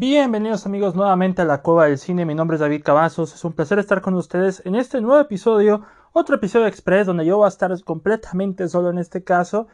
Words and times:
Bienvenidos 0.00 0.64
amigos 0.64 0.94
nuevamente 0.94 1.42
a 1.42 1.44
la 1.44 1.60
Cueva 1.60 1.86
del 1.86 1.98
Cine, 1.98 2.24
mi 2.24 2.32
nombre 2.32 2.54
es 2.54 2.60
David 2.60 2.84
Cavazos, 2.84 3.34
es 3.34 3.44
un 3.44 3.52
placer 3.52 3.80
estar 3.80 4.00
con 4.00 4.14
ustedes 4.14 4.62
en 4.64 4.76
este 4.76 5.00
nuevo 5.00 5.20
episodio, 5.20 5.84
otro 6.12 6.36
episodio 6.36 6.68
express 6.68 7.04
donde 7.04 7.26
yo 7.26 7.36
voy 7.38 7.46
a 7.46 7.48
estar 7.48 7.72
completamente 7.82 8.68
solo 8.68 8.90
en 8.90 8.98
este 8.98 9.24
caso. 9.24 9.66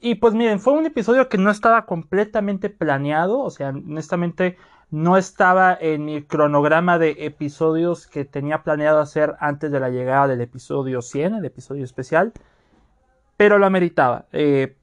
Y 0.00 0.16
pues 0.16 0.34
miren, 0.34 0.58
fue 0.58 0.72
un 0.72 0.86
episodio 0.86 1.28
que 1.28 1.38
no 1.38 1.52
estaba 1.52 1.86
completamente 1.86 2.68
planeado, 2.68 3.38
o 3.38 3.50
sea, 3.50 3.68
honestamente 3.68 4.56
no 4.90 5.16
estaba 5.16 5.78
en 5.80 6.04
mi 6.04 6.24
cronograma 6.24 6.98
de 6.98 7.14
episodios 7.20 8.08
que 8.08 8.24
tenía 8.24 8.64
planeado 8.64 8.98
hacer 8.98 9.36
antes 9.38 9.70
de 9.70 9.78
la 9.78 9.90
llegada 9.90 10.26
del 10.26 10.40
episodio 10.40 11.00
100, 11.00 11.34
el 11.34 11.44
episodio 11.44 11.84
especial, 11.84 12.32
pero 13.36 13.56
lo 13.56 13.66
ameritaba. 13.66 14.26
Eh, 14.32 14.74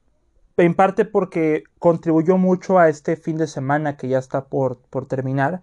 en 0.58 0.74
parte 0.74 1.04
porque 1.04 1.64
contribuyó 1.78 2.36
mucho 2.36 2.78
a 2.78 2.88
este 2.88 3.16
fin 3.16 3.36
de 3.38 3.46
semana 3.46 3.96
que 3.96 4.08
ya 4.08 4.18
está 4.18 4.46
por, 4.46 4.78
por 4.90 5.06
terminar. 5.06 5.62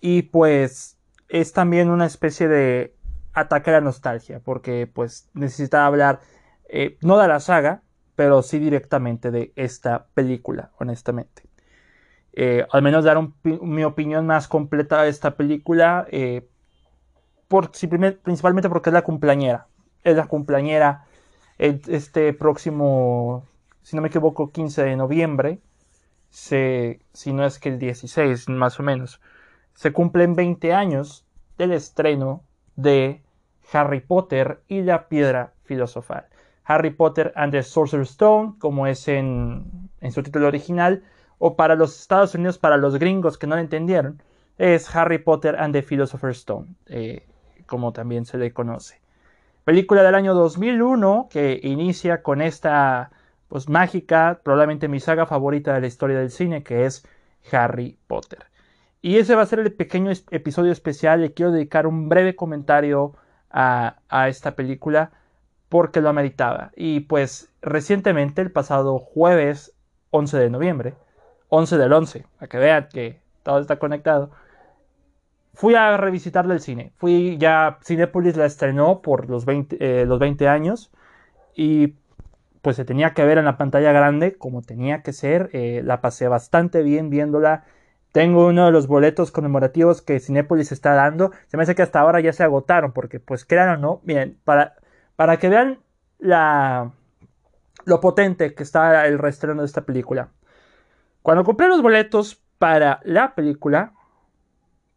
Y 0.00 0.22
pues 0.22 0.96
es 1.28 1.52
también 1.52 1.90
una 1.90 2.06
especie 2.06 2.48
de 2.48 2.94
ataque 3.34 3.70
a 3.70 3.74
la 3.74 3.80
nostalgia, 3.80 4.40
porque 4.40 4.86
pues 4.92 5.28
necesitaba 5.34 5.86
hablar 5.86 6.20
eh, 6.68 6.96
no 7.02 7.18
de 7.18 7.28
la 7.28 7.40
saga, 7.40 7.82
pero 8.16 8.42
sí 8.42 8.58
directamente 8.58 9.30
de 9.30 9.52
esta 9.56 10.06
película, 10.14 10.70
honestamente. 10.78 11.42
Eh, 12.32 12.66
al 12.70 12.82
menos 12.82 13.04
dar 13.04 13.18
mi 13.42 13.84
opinión 13.84 14.26
más 14.26 14.48
completa 14.48 15.02
de 15.02 15.10
esta 15.10 15.36
película, 15.36 16.06
eh, 16.10 16.48
principalmente 17.48 18.68
porque 18.68 18.90
es 18.90 18.94
la 18.94 19.02
cumpleañera. 19.02 19.66
Es 20.02 20.16
la 20.16 20.26
cumpleañera 20.26 21.04
este 21.58 22.32
próximo 22.32 23.44
si 23.88 23.96
no 23.96 24.02
me 24.02 24.08
equivoco, 24.08 24.52
15 24.52 24.84
de 24.84 24.96
noviembre, 24.96 25.60
si 26.28 27.32
no 27.32 27.46
es 27.46 27.58
que 27.58 27.70
el 27.70 27.78
16 27.78 28.50
más 28.50 28.78
o 28.78 28.82
menos, 28.82 29.18
se 29.72 29.94
cumplen 29.94 30.34
20 30.34 30.74
años 30.74 31.24
del 31.56 31.72
estreno 31.72 32.42
de 32.76 33.22
Harry 33.72 34.00
Potter 34.00 34.60
y 34.68 34.82
la 34.82 35.08
piedra 35.08 35.54
filosofal. 35.62 36.26
Harry 36.64 36.90
Potter 36.90 37.32
and 37.34 37.50
the 37.50 37.62
Sorcerer's 37.62 38.10
Stone, 38.10 38.56
como 38.58 38.86
es 38.86 39.08
en, 39.08 39.88
en 40.02 40.12
su 40.12 40.22
título 40.22 40.48
original, 40.48 41.02
o 41.38 41.56
para 41.56 41.74
los 41.74 41.98
Estados 41.98 42.34
Unidos, 42.34 42.58
para 42.58 42.76
los 42.76 42.98
gringos 42.98 43.38
que 43.38 43.46
no 43.46 43.54
lo 43.54 43.62
entendieron, 43.62 44.22
es 44.58 44.94
Harry 44.94 45.16
Potter 45.16 45.56
and 45.58 45.72
the 45.72 45.80
Philosopher's 45.80 46.40
Stone, 46.40 46.74
eh, 46.88 47.26
como 47.64 47.94
también 47.94 48.26
se 48.26 48.36
le 48.36 48.52
conoce. 48.52 49.00
Película 49.64 50.02
del 50.02 50.14
año 50.14 50.34
2001 50.34 51.28
que 51.30 51.58
inicia 51.62 52.22
con 52.22 52.42
esta 52.42 53.12
pues 53.48 53.68
mágica, 53.68 54.40
probablemente 54.42 54.88
mi 54.88 55.00
saga 55.00 55.26
favorita 55.26 55.74
de 55.74 55.80
la 55.80 55.86
historia 55.86 56.18
del 56.18 56.30
cine, 56.30 56.62
que 56.62 56.84
es 56.84 57.06
Harry 57.52 57.98
Potter. 58.06 58.46
Y 59.00 59.16
ese 59.18 59.34
va 59.34 59.42
a 59.42 59.46
ser 59.46 59.60
el 59.60 59.72
pequeño 59.72 60.10
episodio 60.30 60.72
especial. 60.72 61.20
Le 61.20 61.32
quiero 61.32 61.52
dedicar 61.52 61.86
un 61.86 62.08
breve 62.08 62.36
comentario 62.36 63.14
a, 63.50 63.96
esta 64.28 64.54
película 64.54 65.12
porque 65.68 66.00
lo 66.00 66.08
ameritaba. 66.08 66.72
Y 66.76 67.00
pues 67.00 67.50
recientemente, 67.62 68.42
el 68.42 68.50
pasado 68.50 68.98
jueves 68.98 69.74
11 70.10 70.38
de 70.38 70.50
noviembre, 70.50 70.94
11 71.48 71.78
del 71.78 71.92
11, 71.92 72.26
para 72.38 72.48
que 72.48 72.58
vean 72.58 72.88
que 72.92 73.20
todo 73.42 73.60
está 73.60 73.78
conectado, 73.78 74.30
fui 75.54 75.74
a 75.74 75.96
revisitarle 75.96 76.54
el 76.54 76.60
cine. 76.60 76.92
Fui 76.96 77.38
ya, 77.38 77.78
Cinepolis 77.82 78.36
la 78.36 78.46
estrenó 78.46 79.00
por 79.02 79.28
los 79.30 79.44
20, 79.44 80.02
eh, 80.02 80.06
los 80.06 80.18
20 80.18 80.48
años 80.48 80.90
y 81.54 81.94
pues 82.68 82.76
se 82.76 82.84
tenía 82.84 83.14
que 83.14 83.24
ver 83.24 83.38
en 83.38 83.46
la 83.46 83.56
pantalla 83.56 83.92
grande 83.92 84.36
como 84.36 84.60
tenía 84.60 85.02
que 85.02 85.14
ser. 85.14 85.48
Eh, 85.54 85.80
la 85.82 86.02
pasé 86.02 86.28
bastante 86.28 86.82
bien 86.82 87.08
viéndola. 87.08 87.64
Tengo 88.12 88.46
uno 88.46 88.66
de 88.66 88.72
los 88.72 88.86
boletos 88.86 89.32
conmemorativos 89.32 90.02
que 90.02 90.20
Cinepolis 90.20 90.70
está 90.70 90.92
dando. 90.92 91.32
Se 91.46 91.56
me 91.56 91.62
hace 91.62 91.74
que 91.74 91.80
hasta 91.80 92.00
ahora 92.00 92.20
ya 92.20 92.34
se 92.34 92.42
agotaron 92.42 92.92
porque 92.92 93.20
pues 93.20 93.46
crean 93.46 93.70
o 93.70 93.76
no, 93.78 94.00
bien, 94.04 94.38
para, 94.44 94.74
para 95.16 95.38
que 95.38 95.48
vean 95.48 95.78
la, 96.18 96.92
lo 97.86 98.02
potente 98.02 98.52
que 98.52 98.64
está 98.64 99.06
el 99.06 99.18
reestreno 99.18 99.62
de 99.62 99.66
esta 99.66 99.86
película. 99.86 100.28
Cuando 101.22 101.42
compré 101.42 101.68
los 101.68 101.80
boletos 101.80 102.42
para 102.58 103.00
la 103.02 103.34
película, 103.34 103.94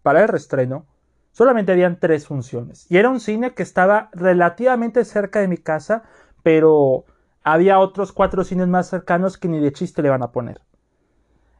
para 0.03 0.23
el 0.23 0.27
reestreno, 0.27 0.87
solamente 1.31 1.71
habían 1.71 2.01
tres 2.01 2.27
funciones. 2.27 2.85
Y 2.91 2.97
era 2.97 3.09
un 3.09 3.21
cine 3.21 3.53
que 3.53 3.63
estaba 3.63 4.09
relativamente 4.11 5.05
cerca 5.05 5.39
de 5.39 5.47
mi 5.47 5.57
casa, 5.57 6.03
pero 6.43 7.05
había 7.43 7.79
otros 7.79 8.11
cuatro 8.11 8.43
cines 8.43 8.67
más 8.67 8.89
cercanos 8.89 9.37
que 9.37 9.47
ni 9.47 9.59
de 9.59 9.71
chiste 9.71 10.01
le 10.01 10.09
van 10.09 10.23
a 10.23 10.31
poner. 10.31 10.61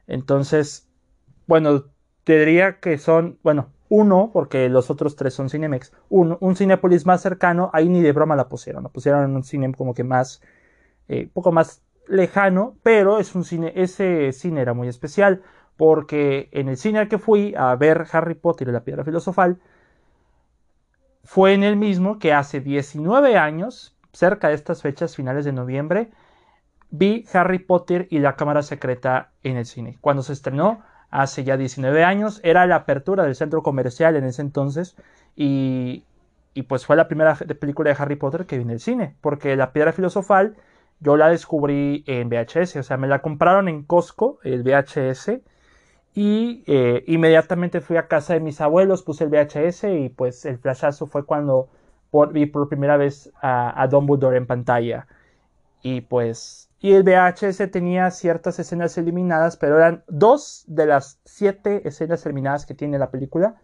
Entonces, 0.06 0.88
bueno, 1.46 1.84
te 2.24 2.38
diría 2.38 2.80
que 2.80 2.98
son, 2.98 3.38
bueno, 3.42 3.70
uno, 3.88 4.30
porque 4.32 4.68
los 4.68 4.90
otros 4.90 5.16
tres 5.16 5.34
son 5.34 5.50
Cinemex, 5.50 5.92
un, 6.08 6.36
un 6.40 6.56
Cinepolis 6.56 7.04
más 7.04 7.20
cercano, 7.20 7.70
ahí 7.72 7.88
ni 7.88 8.00
de 8.00 8.12
broma 8.12 8.36
la 8.36 8.48
pusieron, 8.48 8.84
la 8.84 8.88
pusieron 8.88 9.24
en 9.24 9.36
un 9.36 9.44
cine 9.44 9.72
como 9.74 9.94
que 9.94 10.04
más, 10.04 10.40
eh, 11.08 11.28
poco 11.32 11.52
más 11.52 11.82
lejano, 12.08 12.76
pero 12.82 13.18
es 13.18 13.34
un 13.34 13.44
cine, 13.44 13.72
ese 13.76 14.32
cine 14.32 14.62
era 14.62 14.72
muy 14.72 14.88
especial, 14.88 15.42
porque 15.76 16.48
en 16.52 16.68
el 16.68 16.76
cine 16.76 17.00
al 17.00 17.08
que 17.08 17.18
fui 17.18 17.54
a 17.56 17.74
ver 17.76 18.06
Harry 18.12 18.34
Potter 18.34 18.68
y 18.68 18.72
la 18.72 18.84
piedra 18.84 19.04
filosofal, 19.04 19.60
fue 21.24 21.54
en 21.54 21.62
el 21.62 21.76
mismo 21.76 22.18
que 22.18 22.32
hace 22.32 22.60
19 22.60 23.36
años 23.36 23.96
cerca 24.12 24.48
de 24.48 24.54
estas 24.54 24.82
fechas, 24.82 25.16
finales 25.16 25.44
de 25.44 25.52
noviembre, 25.52 26.10
vi 26.90 27.24
Harry 27.32 27.58
Potter 27.58 28.06
y 28.10 28.18
la 28.18 28.36
Cámara 28.36 28.62
Secreta 28.62 29.32
en 29.42 29.56
el 29.56 29.66
cine. 29.66 29.98
Cuando 30.00 30.22
se 30.22 30.32
estrenó, 30.32 30.82
hace 31.10 31.44
ya 31.44 31.56
19 31.56 32.04
años, 32.04 32.40
era 32.42 32.66
la 32.66 32.76
apertura 32.76 33.24
del 33.24 33.34
centro 33.34 33.62
comercial 33.62 34.16
en 34.16 34.24
ese 34.24 34.42
entonces 34.42 34.96
y, 35.36 36.04
y 36.54 36.62
pues 36.62 36.86
fue 36.86 36.96
la 36.96 37.08
primera 37.08 37.34
película 37.34 37.90
de 37.90 37.96
Harry 38.02 38.16
Potter 38.16 38.46
que 38.46 38.56
vi 38.56 38.62
en 38.62 38.70
el 38.70 38.80
cine, 38.80 39.16
porque 39.20 39.56
la 39.56 39.72
piedra 39.72 39.92
filosofal 39.92 40.56
yo 41.00 41.16
la 41.16 41.28
descubrí 41.28 42.04
en 42.06 42.28
VHS, 42.28 42.76
o 42.76 42.82
sea, 42.82 42.96
me 42.96 43.08
la 43.08 43.22
compraron 43.22 43.68
en 43.68 43.82
Costco, 43.82 44.38
el 44.44 44.62
VHS, 44.62 45.40
y 46.14 46.62
eh, 46.66 47.04
inmediatamente 47.06 47.80
fui 47.80 47.96
a 47.96 48.06
casa 48.06 48.34
de 48.34 48.40
mis 48.40 48.60
abuelos, 48.60 49.02
puse 49.02 49.24
el 49.24 49.30
VHS 49.30 49.84
y 49.84 50.08
pues 50.10 50.44
el 50.44 50.58
flashazo 50.58 51.06
fue 51.06 51.24
cuando 51.24 51.68
vi 52.32 52.46
por 52.46 52.68
primera 52.68 52.96
vez 52.96 53.32
a, 53.40 53.86
Dumbledore 53.90 54.36
en 54.36 54.46
pantalla. 54.46 55.06
Y 55.82 56.02
pues, 56.02 56.70
y 56.80 56.92
el 56.92 57.02
VHS 57.02 57.70
tenía 57.70 58.10
ciertas 58.10 58.58
escenas 58.58 58.96
eliminadas, 58.98 59.56
pero 59.56 59.76
eran 59.76 60.04
dos 60.08 60.64
de 60.68 60.86
las 60.86 61.20
siete 61.24 61.86
escenas 61.88 62.24
eliminadas 62.26 62.66
que 62.66 62.74
tiene 62.74 62.98
la 62.98 63.10
película. 63.10 63.56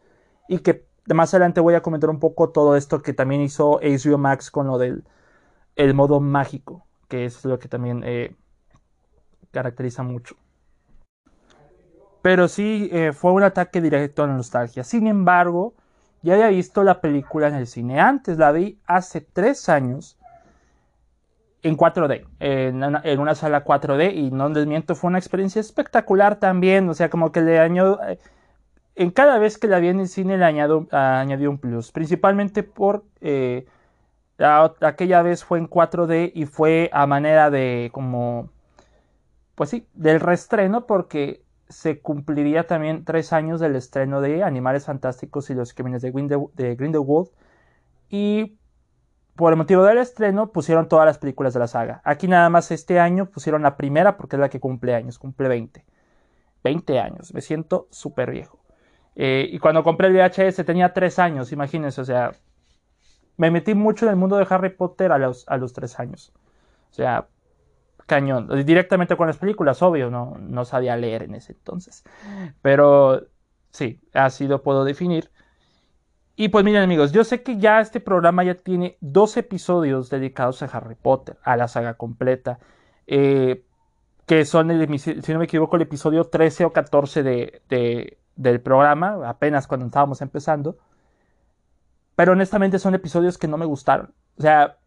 Y 0.49 0.61
que 0.61 0.87
más 1.15 1.33
adelante 1.35 1.61
voy 1.61 1.75
a 1.75 1.83
comentar 1.83 2.11
un 2.11 2.21
poco 2.21 2.51
todo 2.51 2.77
esto 2.77 3.03
que 3.03 3.13
también 3.13 3.41
hizo 3.41 3.81
HBO 3.83 4.19
Max 4.19 4.51
con 4.51 4.67
lo 4.67 4.79
del 4.79 5.05
el 5.77 5.95
modo 5.95 6.21
mágico, 6.21 6.87
que 7.09 7.25
es 7.25 7.45
lo 7.45 7.59
que 7.61 7.69
también 7.69 8.03
eh, 8.05 8.35
caracteriza 9.53 10.03
mucho. 10.03 10.35
Pero 12.21 12.49
sí, 12.49 12.91
eh, 12.93 13.13
fue 13.13 13.33
un 13.33 13.45
ataque 13.45 13.81
directo 13.81 14.25
a 14.25 14.27
la 14.27 14.35
nostalgia. 14.35 14.83
Sin 14.83 15.07
embargo, 15.07 15.75
ya 16.23 16.35
había 16.35 16.49
visto 16.49 16.83
la 16.85 17.01
película 17.01 17.49
en 17.49 17.55
el 17.55 17.67
cine 17.67 18.01
antes, 18.01 18.39
la 18.39 18.53
vi 18.53 18.79
hace 18.87 19.21
tres 19.21 19.69
años 19.69 20.19
en 21.63 21.77
4D, 21.77 22.27
en 22.41 23.21
una, 23.21 23.35
sala 23.35 23.65
4D 23.65 24.15
y 24.15 24.31
no 24.31 24.49
les 24.49 24.67
miento, 24.67 24.95
fue 24.95 25.09
una 25.09 25.19
experiencia 25.19 25.61
espectacular 25.61 26.37
también, 26.37 26.89
o 26.89 26.95
sea, 26.95 27.11
como 27.11 27.33
que 27.33 27.41
le 27.41 27.59
añado, 27.59 28.01
eh, 28.07 28.19
en 28.95 29.11
cada 29.11 29.39
vez 29.39 29.59
que 29.59 29.67
la 29.67 29.79
vi 29.81 29.89
en 29.89 30.01
el 30.01 30.09
cine 30.09 30.39
le 30.39 30.45
añado, 30.45 30.87
añadió 30.91 31.51
un 31.51 31.59
plus, 31.59 31.91
principalmente 31.93 32.63
por 32.63 33.05
eh, 33.21 33.67
aquella 34.39 35.23
vez 35.23 35.45
fue 35.45 35.59
en 35.59 35.69
4D 35.69 36.33
y 36.35 36.47
fue 36.47 36.91
a 36.93 37.07
manera 37.07 37.51
de 37.51 37.91
como, 37.93 38.51
pues 39.55 39.71
sí, 39.71 39.87
del 39.95 40.21
reestreno 40.21 40.87
porque 40.87 41.43
se 41.69 42.01
cumpliría 42.01 42.67
también 42.67 43.05
tres 43.05 43.33
años 43.33 43.61
del 43.61 43.77
estreno 43.77 44.21
de 44.21 44.43
Animales 44.43 44.87
Fantásticos 44.87 45.51
y 45.51 45.55
los 45.55 45.75
Crímenes 45.75 46.03
de, 46.03 46.11
Grindelwald. 46.75 47.29
Y 48.09 48.59
por 49.37 49.53
el 49.53 49.59
motivo 49.59 49.85
del 49.85 49.99
estreno 49.99 50.51
pusieron 50.51 50.89
todas 50.89 51.07
las 51.07 51.19
películas 51.19 51.55
de 51.55 51.61
la 51.61 51.67
saga. 51.67 52.01
Aquí 52.05 52.27
nada 52.27 52.49
más 52.49 52.71
este 52.71 52.99
año 52.99 53.27
pusieron 53.31 53.63
la 53.63 53.77
primera 53.77 54.17
porque 54.17 54.37
es 54.37 54.41
la 54.41 54.49
que 54.49 54.61
cumple 54.61 54.95
años, 54.95 55.19
cumple 55.19 55.49
20. 55.49 55.85
20 56.65 57.01
años, 57.01 57.35
me 57.35 57.41
siento 57.41 57.87
súper 57.91 58.31
viejo. 58.31 58.59
Eh, 59.15 59.49
y 59.51 59.59
cuando 59.59 59.85
compré 59.85 60.09
el 60.09 60.15
VHS 60.15 60.65
tenía 60.65 60.93
tres 60.93 61.19
años, 61.19 61.53
imagínense, 61.53 62.01
o 62.01 62.05
sea, 62.05 62.33
me 63.37 63.51
metí 63.51 63.75
mucho 63.75 64.07
en 64.07 64.11
el 64.11 64.17
mundo 64.17 64.37
de 64.37 64.47
Harry 64.49 64.71
Potter 64.71 65.13
a 65.13 65.19
los, 65.19 65.49
a 65.49 65.57
los 65.57 65.73
tres 65.73 65.99
años. 66.01 66.33
O 66.91 66.95
sea, 66.95 67.29
cañón. 68.09 68.49
Directamente 68.65 69.17
con 69.17 69.29
las 69.29 69.37
películas, 69.37 69.81
obvio, 69.83 70.11
no, 70.11 70.37
no 70.41 70.65
sabía 70.65 70.97
leer 70.97 71.23
en 71.25 71.37
ese 71.37 71.53
entonces. 71.53 72.03
Pero 72.63 73.29
sí, 73.71 74.01
así 74.13 74.49
lo 74.49 74.63
puedo 74.63 74.85
definir. 74.85 75.31
Y 76.35 76.49
pues 76.49 76.65
miren 76.65 76.83
amigos, 76.83 77.13
yo 77.13 77.25
sé 77.25 77.43
que 77.43 77.59
ya 77.59 77.81
este 77.81 78.01
programa 78.01 78.45
ya 78.45 78.55
tiene 78.55 78.97
dos 79.01 79.37
episodios 79.37 80.09
dedicados 80.09 80.63
a 80.63 80.67
Harry 80.67 80.95
Potter, 80.95 81.37
a 81.43 81.57
la 81.57 81.69
saga 81.69 81.95
completa. 81.95 82.59
Eh, 83.07 83.65
que 84.27 84.45
son, 84.45 84.71
el, 84.71 84.99
si 84.99 85.33
no 85.33 85.39
me 85.39 85.47
equivoco, 85.47 85.77
el 85.77 85.83
episodio 85.83 86.25
13 86.25 86.67
o 86.67 86.73
14 86.73 87.23
de, 87.23 88.19
del 88.37 88.61
programa, 88.61 89.29
apenas 89.29 89.67
cuando 89.67 89.87
estábamos 89.87 90.21
empezando. 90.23 90.79
Pero 92.15 92.33
honestamente 92.33 92.79
son 92.79 92.95
episodios 92.95 93.39
que 93.39 93.49
no 93.49 93.57
me 93.59 93.65
gustaron. 93.65 94.13
O 94.39 94.43
sea, 94.43 94.79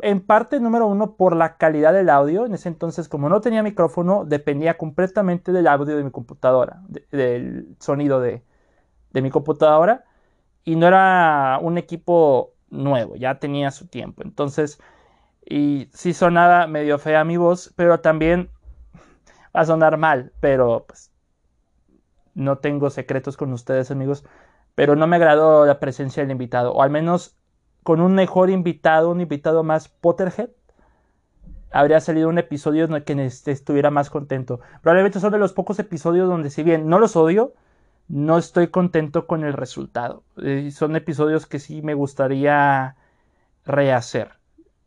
en 0.00 0.20
parte, 0.20 0.60
número 0.60 0.86
uno, 0.86 1.16
por 1.16 1.36
la 1.36 1.56
calidad 1.56 1.92
del 1.92 2.10
audio. 2.10 2.46
En 2.46 2.54
ese 2.54 2.68
entonces, 2.68 3.08
como 3.08 3.28
no 3.28 3.40
tenía 3.40 3.62
micrófono, 3.62 4.24
dependía 4.24 4.76
completamente 4.76 5.52
del 5.52 5.66
audio 5.66 5.96
de 5.96 6.04
mi 6.04 6.10
computadora, 6.10 6.82
del 7.10 7.76
sonido 7.80 8.20
de, 8.20 8.42
mi 9.12 9.30
computadora. 9.30 10.04
Y 10.64 10.76
no 10.76 10.86
era 10.86 11.58
un 11.62 11.78
equipo 11.78 12.54
nuevo, 12.70 13.16
ya 13.16 13.38
tenía 13.38 13.70
su 13.70 13.86
tiempo. 13.86 14.22
Entonces, 14.22 14.80
y 15.46 15.88
sí 15.92 16.14
sonaba 16.14 16.66
medio 16.66 16.98
fea 16.98 17.24
mi 17.24 17.36
voz, 17.36 17.72
pero 17.76 18.00
también 18.00 18.50
va 19.56 19.60
a 19.60 19.66
sonar 19.66 19.98
mal, 19.98 20.32
pero 20.40 20.86
pues 20.88 21.12
no 22.34 22.58
tengo 22.58 22.90
secretos 22.90 23.36
con 23.36 23.52
ustedes 23.52 23.90
amigos, 23.90 24.24
pero 24.74 24.96
no 24.96 25.06
me 25.06 25.16
agradó 25.16 25.66
la 25.66 25.80
presencia 25.80 26.22
del 26.22 26.32
invitado, 26.32 26.72
o 26.72 26.82
al 26.82 26.90
menos 26.90 27.36
con 27.84 28.00
un 28.00 28.14
mejor 28.14 28.50
invitado, 28.50 29.10
un 29.10 29.20
invitado 29.20 29.62
más 29.62 29.88
Potterhead, 29.88 30.50
habría 31.70 32.00
salido 32.00 32.28
un 32.28 32.38
episodio 32.38 32.84
en 32.84 32.94
el 32.94 33.04
que 33.04 33.12
estuviera 33.24 33.90
más 33.90 34.10
contento. 34.10 34.60
Probablemente 34.82 35.20
son 35.20 35.32
de 35.32 35.38
los 35.38 35.52
pocos 35.52 35.78
episodios 35.78 36.28
donde 36.28 36.50
si 36.50 36.62
bien 36.62 36.88
no 36.88 36.98
los 36.98 37.14
odio, 37.14 37.54
no 38.08 38.38
estoy 38.38 38.68
contento 38.68 39.26
con 39.26 39.44
el 39.44 39.52
resultado. 39.52 40.24
Eh, 40.42 40.70
son 40.72 40.96
episodios 40.96 41.46
que 41.46 41.58
sí 41.58 41.82
me 41.82 41.94
gustaría 41.94 42.96
rehacer. 43.64 44.32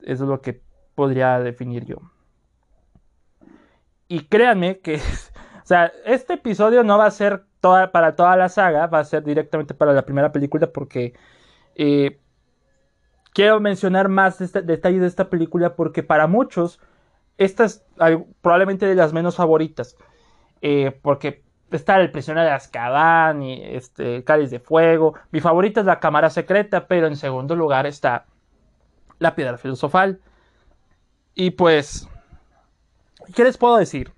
Eso 0.02 0.24
es 0.24 0.30
lo 0.30 0.42
que 0.42 0.62
podría 0.96 1.40
definir 1.40 1.86
yo. 1.86 1.98
Y 4.08 4.26
créanme 4.26 4.80
que, 4.80 4.96
o 5.64 5.66
sea, 5.66 5.92
este 6.06 6.34
episodio 6.34 6.84
no 6.84 6.98
va 6.98 7.06
a 7.06 7.12
ser 7.12 7.46
para 7.62 8.16
toda 8.16 8.38
la 8.38 8.50
saga, 8.50 8.88
va 8.88 9.00
a 9.00 9.06
ser 9.06 9.24
directamente 9.24 9.74
para 9.74 9.94
la 9.94 10.06
primera 10.06 10.32
película 10.32 10.72
porque 10.72 11.14
eh, 11.76 12.20
quiero 13.38 13.60
mencionar 13.60 14.10
más 14.10 14.40
detalles 14.40 15.02
de 15.02 15.06
esta 15.06 15.30
película 15.30 15.76
porque 15.76 16.02
para 16.02 16.26
muchos 16.26 16.80
esta 17.38 17.66
es 17.66 17.86
probablemente 18.42 18.88
de 18.88 18.96
las 18.96 19.14
menos 19.14 19.36
favoritas. 19.36 19.96
Eh, 20.64 20.98
porque 21.04 21.44
está 21.70 22.02
el 22.02 22.10
prisionero 22.10 22.48
de 22.48 22.54
Azkaban 22.54 23.44
y 23.44 23.62
este 23.64 24.24
Cáliz 24.24 24.50
de 24.50 24.60
Fuego. 24.60 25.14
Mi 25.30 25.40
favorita 25.40 25.82
es 25.82 25.86
la 25.86 26.00
Cámara 26.00 26.32
Secreta, 26.32 26.88
pero 26.88 27.06
en 27.06 27.16
segundo 27.16 27.56
lugar 27.56 27.86
está 27.86 28.26
la 29.20 29.36
Piedra 29.36 29.60
Filosofal. 29.60 30.20
Y 31.36 31.52
pues 31.52 32.10
¿Qué 33.36 33.44
les 33.44 33.58
puedo 33.60 33.78
decir? 33.78 34.14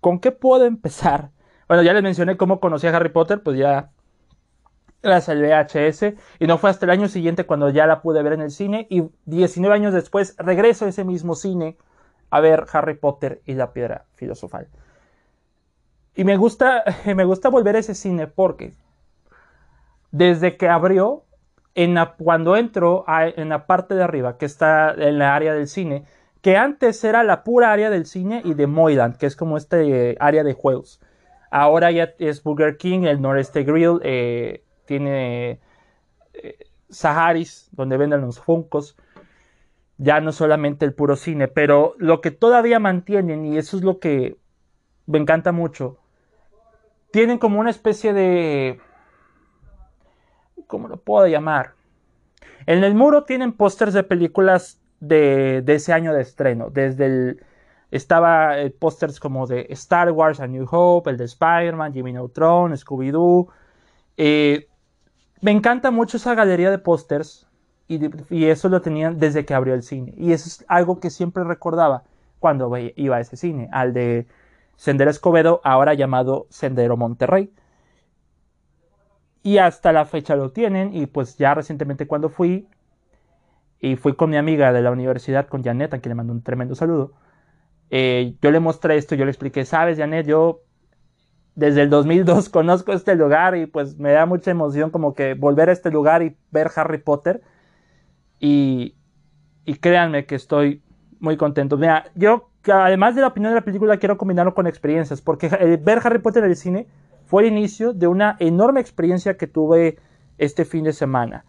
¿Con 0.00 0.18
qué 0.18 0.30
puedo 0.30 0.66
empezar? 0.66 1.30
Bueno, 1.68 1.82
ya 1.82 1.94
les 1.94 2.02
mencioné 2.02 2.36
cómo 2.36 2.60
conocí 2.60 2.86
a 2.86 2.94
Harry 2.94 3.08
Potter, 3.08 3.42
pues 3.42 3.56
ya 3.56 3.92
gracias 5.04 5.28
al 5.28 5.42
VHS, 5.42 6.14
y 6.40 6.46
no 6.46 6.58
fue 6.58 6.70
hasta 6.70 6.86
el 6.86 6.90
año 6.90 7.08
siguiente 7.08 7.46
cuando 7.46 7.70
ya 7.70 7.86
la 7.86 8.02
pude 8.02 8.22
ver 8.22 8.32
en 8.32 8.40
el 8.40 8.50
cine, 8.50 8.86
y 8.90 9.04
19 9.26 9.74
años 9.74 9.92
después 9.94 10.34
regreso 10.38 10.86
a 10.86 10.88
ese 10.88 11.04
mismo 11.04 11.34
cine 11.34 11.76
a 12.30 12.40
ver 12.40 12.66
Harry 12.72 12.94
Potter 12.94 13.42
y 13.46 13.54
la 13.54 13.72
piedra 13.72 14.06
filosofal. 14.14 14.68
Y 16.16 16.24
me 16.24 16.36
gusta, 16.36 16.84
me 17.14 17.24
gusta 17.24 17.48
volver 17.48 17.76
a 17.76 17.80
ese 17.80 17.94
cine 17.94 18.26
porque 18.26 18.72
desde 20.10 20.56
que 20.56 20.68
abrió, 20.68 21.24
en 21.74 21.96
cuando 22.18 22.56
entro 22.56 23.04
en 23.08 23.48
la 23.48 23.66
parte 23.66 23.94
de 23.94 24.04
arriba, 24.04 24.38
que 24.38 24.46
está 24.46 24.94
en 24.96 25.18
la 25.18 25.34
área 25.34 25.54
del 25.54 25.66
cine, 25.66 26.04
que 26.40 26.56
antes 26.56 27.02
era 27.02 27.24
la 27.24 27.42
pura 27.42 27.72
área 27.72 27.90
del 27.90 28.06
cine 28.06 28.42
y 28.44 28.54
de 28.54 28.66
Moyland, 28.66 29.16
que 29.16 29.26
es 29.26 29.34
como 29.34 29.56
este 29.56 30.10
eh, 30.10 30.16
área 30.20 30.44
de 30.44 30.52
juegos. 30.52 31.00
Ahora 31.50 31.90
ya 31.90 32.14
es 32.18 32.42
Burger 32.42 32.76
King, 32.76 33.04
el 33.04 33.20
Noreste 33.20 33.64
Grill, 33.64 33.98
eh, 34.02 34.62
tiene 34.86 35.60
eh, 36.32 36.58
Saharis, 36.90 37.68
donde 37.72 37.96
venden 37.96 38.22
los 38.22 38.40
Funcos. 38.40 38.96
Ya 39.96 40.20
no 40.20 40.32
solamente 40.32 40.84
el 40.84 40.94
puro 40.94 41.16
cine, 41.16 41.48
pero 41.48 41.94
lo 41.98 42.20
que 42.20 42.30
todavía 42.30 42.78
mantienen, 42.78 43.46
y 43.46 43.58
eso 43.58 43.76
es 43.76 43.84
lo 43.84 44.00
que 44.00 44.36
me 45.06 45.18
encanta 45.18 45.52
mucho, 45.52 45.98
tienen 47.12 47.38
como 47.38 47.60
una 47.60 47.70
especie 47.70 48.12
de... 48.12 48.80
¿Cómo 50.66 50.88
lo 50.88 50.96
puedo 50.96 51.26
llamar? 51.26 51.74
En 52.66 52.82
el 52.82 52.94
muro 52.94 53.24
tienen 53.24 53.52
pósters 53.52 53.92
de 53.92 54.02
películas 54.02 54.80
de, 55.00 55.62
ese 55.66 55.92
año 55.92 56.14
de 56.14 56.22
estreno. 56.22 56.70
Desde 56.70 57.06
el. 57.06 57.44
Estaba 57.90 58.58
eh, 58.58 58.70
pósters 58.70 59.20
como 59.20 59.46
de 59.46 59.66
Star 59.70 60.10
Wars, 60.10 60.40
A 60.40 60.48
New 60.48 60.66
Hope, 60.68 61.10
el 61.10 61.16
de 61.16 61.24
Spider-Man, 61.24 61.92
Jimmy 61.92 62.12
Neutron, 62.12 62.72
Scooby-Doo. 62.72 63.48
Eh, 64.16 64.68
me 65.40 65.50
encanta 65.50 65.90
mucho 65.90 66.16
esa 66.16 66.34
galería 66.34 66.70
de 66.70 66.78
pósters 66.78 67.46
y, 67.86 68.44
eso 68.46 68.68
lo 68.68 68.80
tenían 68.80 69.18
desde 69.18 69.44
que 69.44 69.54
abrió 69.54 69.74
el 69.74 69.82
cine. 69.82 70.14
Y 70.16 70.32
eso 70.32 70.48
es 70.48 70.64
algo 70.68 71.00
que 71.00 71.10
siempre 71.10 71.44
recordaba 71.44 72.04
cuando 72.38 72.72
iba 72.96 73.16
a 73.16 73.20
ese 73.20 73.36
cine, 73.36 73.68
al 73.72 73.92
de 73.92 74.26
Sendero 74.76 75.10
Escobedo, 75.10 75.60
ahora 75.64 75.94
llamado 75.94 76.46
Sendero 76.50 76.96
Monterrey. 76.96 77.52
Y 79.42 79.58
hasta 79.58 79.92
la 79.92 80.06
fecha 80.06 80.36
lo 80.36 80.52
tienen 80.52 80.94
y 80.94 81.06
pues 81.06 81.36
ya 81.36 81.54
recientemente 81.54 82.06
cuando 82.06 82.30
fui 82.30 82.66
y 83.80 83.96
fui 83.96 84.14
con 84.14 84.30
mi 84.30 84.38
amiga 84.38 84.72
de 84.72 84.80
la 84.80 84.90
universidad, 84.90 85.46
con 85.46 85.62
Janet, 85.62 85.92
a 85.92 85.98
quien 85.98 86.10
le 86.10 86.14
mando 86.14 86.32
un 86.32 86.42
tremendo 86.42 86.74
saludo. 86.74 87.12
Eh, 87.90 88.36
yo 88.40 88.50
le 88.50 88.60
mostré 88.60 88.96
esto, 88.96 89.14
yo 89.14 89.26
le 89.26 89.30
expliqué, 89.30 89.66
sabes, 89.66 89.98
Janet, 89.98 90.26
yo 90.26 90.62
desde 91.54 91.82
el 91.82 91.90
2002 91.90 92.48
conozco 92.50 92.92
este 92.92 93.14
lugar 93.14 93.56
y 93.56 93.66
pues 93.66 93.98
me 93.98 94.12
da 94.12 94.26
mucha 94.26 94.50
emoción 94.50 94.90
como 94.90 95.14
que 95.14 95.34
volver 95.34 95.68
a 95.68 95.72
este 95.72 95.90
lugar 95.90 96.22
y 96.22 96.36
ver 96.50 96.70
Harry 96.76 96.98
Potter. 96.98 97.42
Y, 98.40 98.94
y 99.64 99.74
créanme 99.76 100.26
que 100.26 100.34
estoy 100.34 100.82
muy 101.20 101.36
contento. 101.36 101.76
Mira, 101.76 102.04
yo 102.14 102.50
además 102.72 103.14
de 103.14 103.20
la 103.20 103.28
opinión 103.28 103.52
de 103.52 103.60
la 103.60 103.64
película 103.64 103.96
quiero 103.98 104.16
combinarlo 104.16 104.54
con 104.54 104.66
experiencias, 104.66 105.20
porque 105.20 105.48
ver 105.82 106.00
Harry 106.04 106.18
Potter 106.18 106.44
en 106.44 106.50
el 106.50 106.56
cine 106.56 106.86
fue 107.26 107.42
el 107.42 107.48
inicio 107.48 107.92
de 107.92 108.06
una 108.06 108.36
enorme 108.38 108.80
experiencia 108.80 109.36
que 109.36 109.46
tuve 109.46 109.98
este 110.38 110.64
fin 110.64 110.84
de 110.84 110.92
semana. 110.92 111.44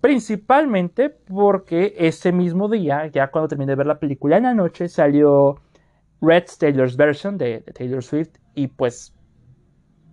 Principalmente 0.00 1.10
porque 1.10 1.94
ese 1.98 2.32
mismo 2.32 2.68
día, 2.68 3.06
ya 3.08 3.30
cuando 3.30 3.48
terminé 3.48 3.72
de 3.72 3.76
ver 3.76 3.86
la 3.86 3.98
película 3.98 4.38
en 4.38 4.44
la 4.44 4.54
noche, 4.54 4.88
salió 4.88 5.58
Red 6.20 6.44
Taylor's 6.58 6.96
version 6.96 7.38
de, 7.38 7.60
Taylor 7.74 8.02
Swift 8.02 8.36
y 8.54 8.68
pues 8.68 9.14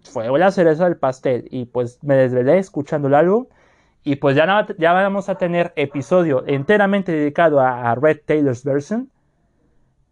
fue 0.04 0.28
la 0.40 0.52
cereza 0.52 0.86
del 0.86 0.98
pastel 0.98 1.48
y 1.52 1.66
pues 1.66 2.00
me 2.04 2.16
desvelé 2.16 2.58
escuchando 2.58 3.08
el 3.08 3.16
álbum 3.16 3.48
y 4.04 4.16
pues 4.18 4.36
ya, 4.36 4.66
ya 4.78 4.94
vamos 4.94 5.28
a 5.28 5.36
tener 5.36 5.74
episodio 5.76 6.44
enteramente 6.48 7.12
dedicado 7.12 7.60
a, 7.60 7.94
Red 7.96 8.22
Taylor's 8.26 8.64
version 8.64 9.12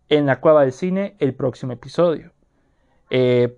en 0.10 0.26
la 0.26 0.42
cueva 0.42 0.62
del 0.62 0.74
cine 0.74 1.16
el 1.20 1.34
próximo 1.34 1.72
episodio. 1.72 2.32
Eh, 3.10 3.58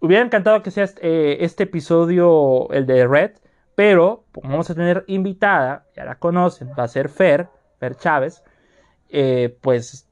hubiera 0.00 0.24
encantado 0.24 0.62
que 0.62 0.70
sea 0.70 0.84
este, 0.84 1.44
este 1.44 1.62
episodio 1.64 2.70
el 2.70 2.86
de 2.86 3.06
Red 3.06 3.32
pero 3.74 4.24
vamos 4.34 4.68
a 4.70 4.74
tener 4.74 5.04
invitada, 5.06 5.86
ya 5.96 6.04
la 6.04 6.16
conocen, 6.16 6.70
va 6.78 6.84
a 6.84 6.88
ser 6.88 7.08
Fer, 7.08 7.48
Fer 7.78 7.96
Chávez. 7.96 8.42
Eh, 9.08 9.56
pues 9.60 10.08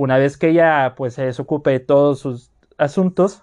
una 0.00 0.16
vez 0.16 0.38
que 0.38 0.48
ella 0.48 0.94
pues, 0.96 1.12
se 1.12 1.26
desocupe 1.26 1.70
de 1.70 1.80
todos 1.80 2.20
sus 2.20 2.50
asuntos, 2.78 3.42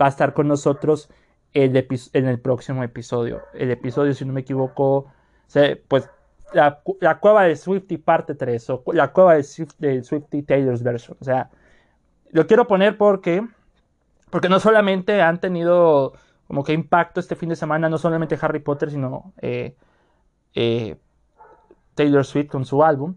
va 0.00 0.06
a 0.06 0.08
estar 0.08 0.32
con 0.32 0.48
nosotros 0.48 1.10
en 1.52 1.76
el 1.76 2.40
próximo 2.40 2.82
episodio. 2.82 3.42
El 3.52 3.70
episodio, 3.70 4.14
si 4.14 4.24
no 4.24 4.32
me 4.32 4.40
equivoco, 4.40 5.12
pues 5.88 6.08
la, 6.54 6.80
cueva 7.20 7.44
de 7.44 7.56
Swifty 7.56 7.98
parte 7.98 8.34
3 8.34 8.70
o 8.70 8.82
la 8.94 9.12
cueva 9.12 9.34
de, 9.34 9.42
Swifty 10.02 10.42
Taylor's 10.42 10.82
version. 10.82 11.18
O 11.20 11.24
sea, 11.24 11.50
lo 12.30 12.46
quiero 12.46 12.66
poner 12.66 12.96
porque, 12.96 13.46
porque 14.30 14.48
no 14.48 14.60
solamente 14.60 15.20
han 15.20 15.40
tenido 15.40 16.14
como 16.46 16.64
que 16.64 16.72
impacto 16.72 17.20
este 17.20 17.36
fin 17.36 17.50
de 17.50 17.56
semana, 17.56 17.90
no 17.90 17.98
solamente 17.98 18.38
Harry 18.40 18.60
Potter, 18.60 18.90
sino 18.90 19.34
eh, 19.42 19.76
eh, 20.54 20.96
Taylor 21.94 22.24
Swift 22.24 22.48
con 22.48 22.64
su 22.64 22.82
álbum, 22.82 23.14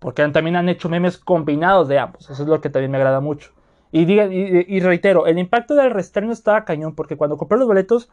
porque 0.00 0.26
también 0.30 0.56
han 0.56 0.68
hecho 0.68 0.88
memes 0.88 1.16
combinados 1.16 1.86
de 1.86 2.00
ambos, 2.00 2.28
eso 2.28 2.42
es 2.42 2.48
lo 2.48 2.60
que 2.60 2.70
también 2.70 2.90
me 2.90 2.98
agrada 2.98 3.20
mucho. 3.20 3.52
Y, 3.92 4.10
y, 4.12 4.80
reitero, 4.80 5.26
el 5.26 5.38
impacto 5.38 5.74
del 5.74 5.90
restreno 5.90 6.32
estaba 6.32 6.64
cañón, 6.64 6.94
porque 6.94 7.16
cuando 7.16 7.36
compré 7.36 7.58
los 7.58 7.66
boletos 7.66 8.10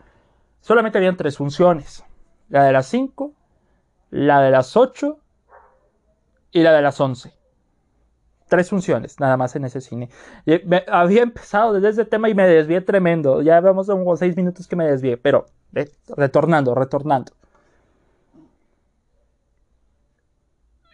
solamente 0.61 0.97
habían 0.97 1.17
tres 1.17 1.37
funciones, 1.37 2.03
la 2.49 2.63
de 2.63 2.71
las 2.71 2.87
5, 2.87 3.31
la 4.09 4.41
de 4.41 4.51
las 4.51 4.75
8 4.75 5.19
y 6.51 6.61
la 6.61 6.73
de 6.73 6.81
las 6.81 6.99
11 6.99 7.37
tres 8.47 8.69
funciones 8.69 9.19
nada 9.19 9.37
más 9.37 9.55
en 9.55 9.65
ese 9.65 9.81
cine. 9.81 10.09
había 10.87 11.21
empezado 11.21 11.73
desde 11.73 11.89
ese 11.89 12.05
tema 12.05 12.29
y 12.29 12.33
me 12.33 12.47
desvié 12.47 12.81
tremendo. 12.81 13.41
Ya 13.41 13.59
vamos 13.59 13.89
a 13.89 13.93
unos 13.93 14.19
seis 14.19 14.35
minutos 14.35 14.67
que 14.67 14.75
me 14.75 14.85
desvié, 14.85 15.17
pero 15.17 15.45
retornando, 16.15 16.73
retornando. 16.73 17.33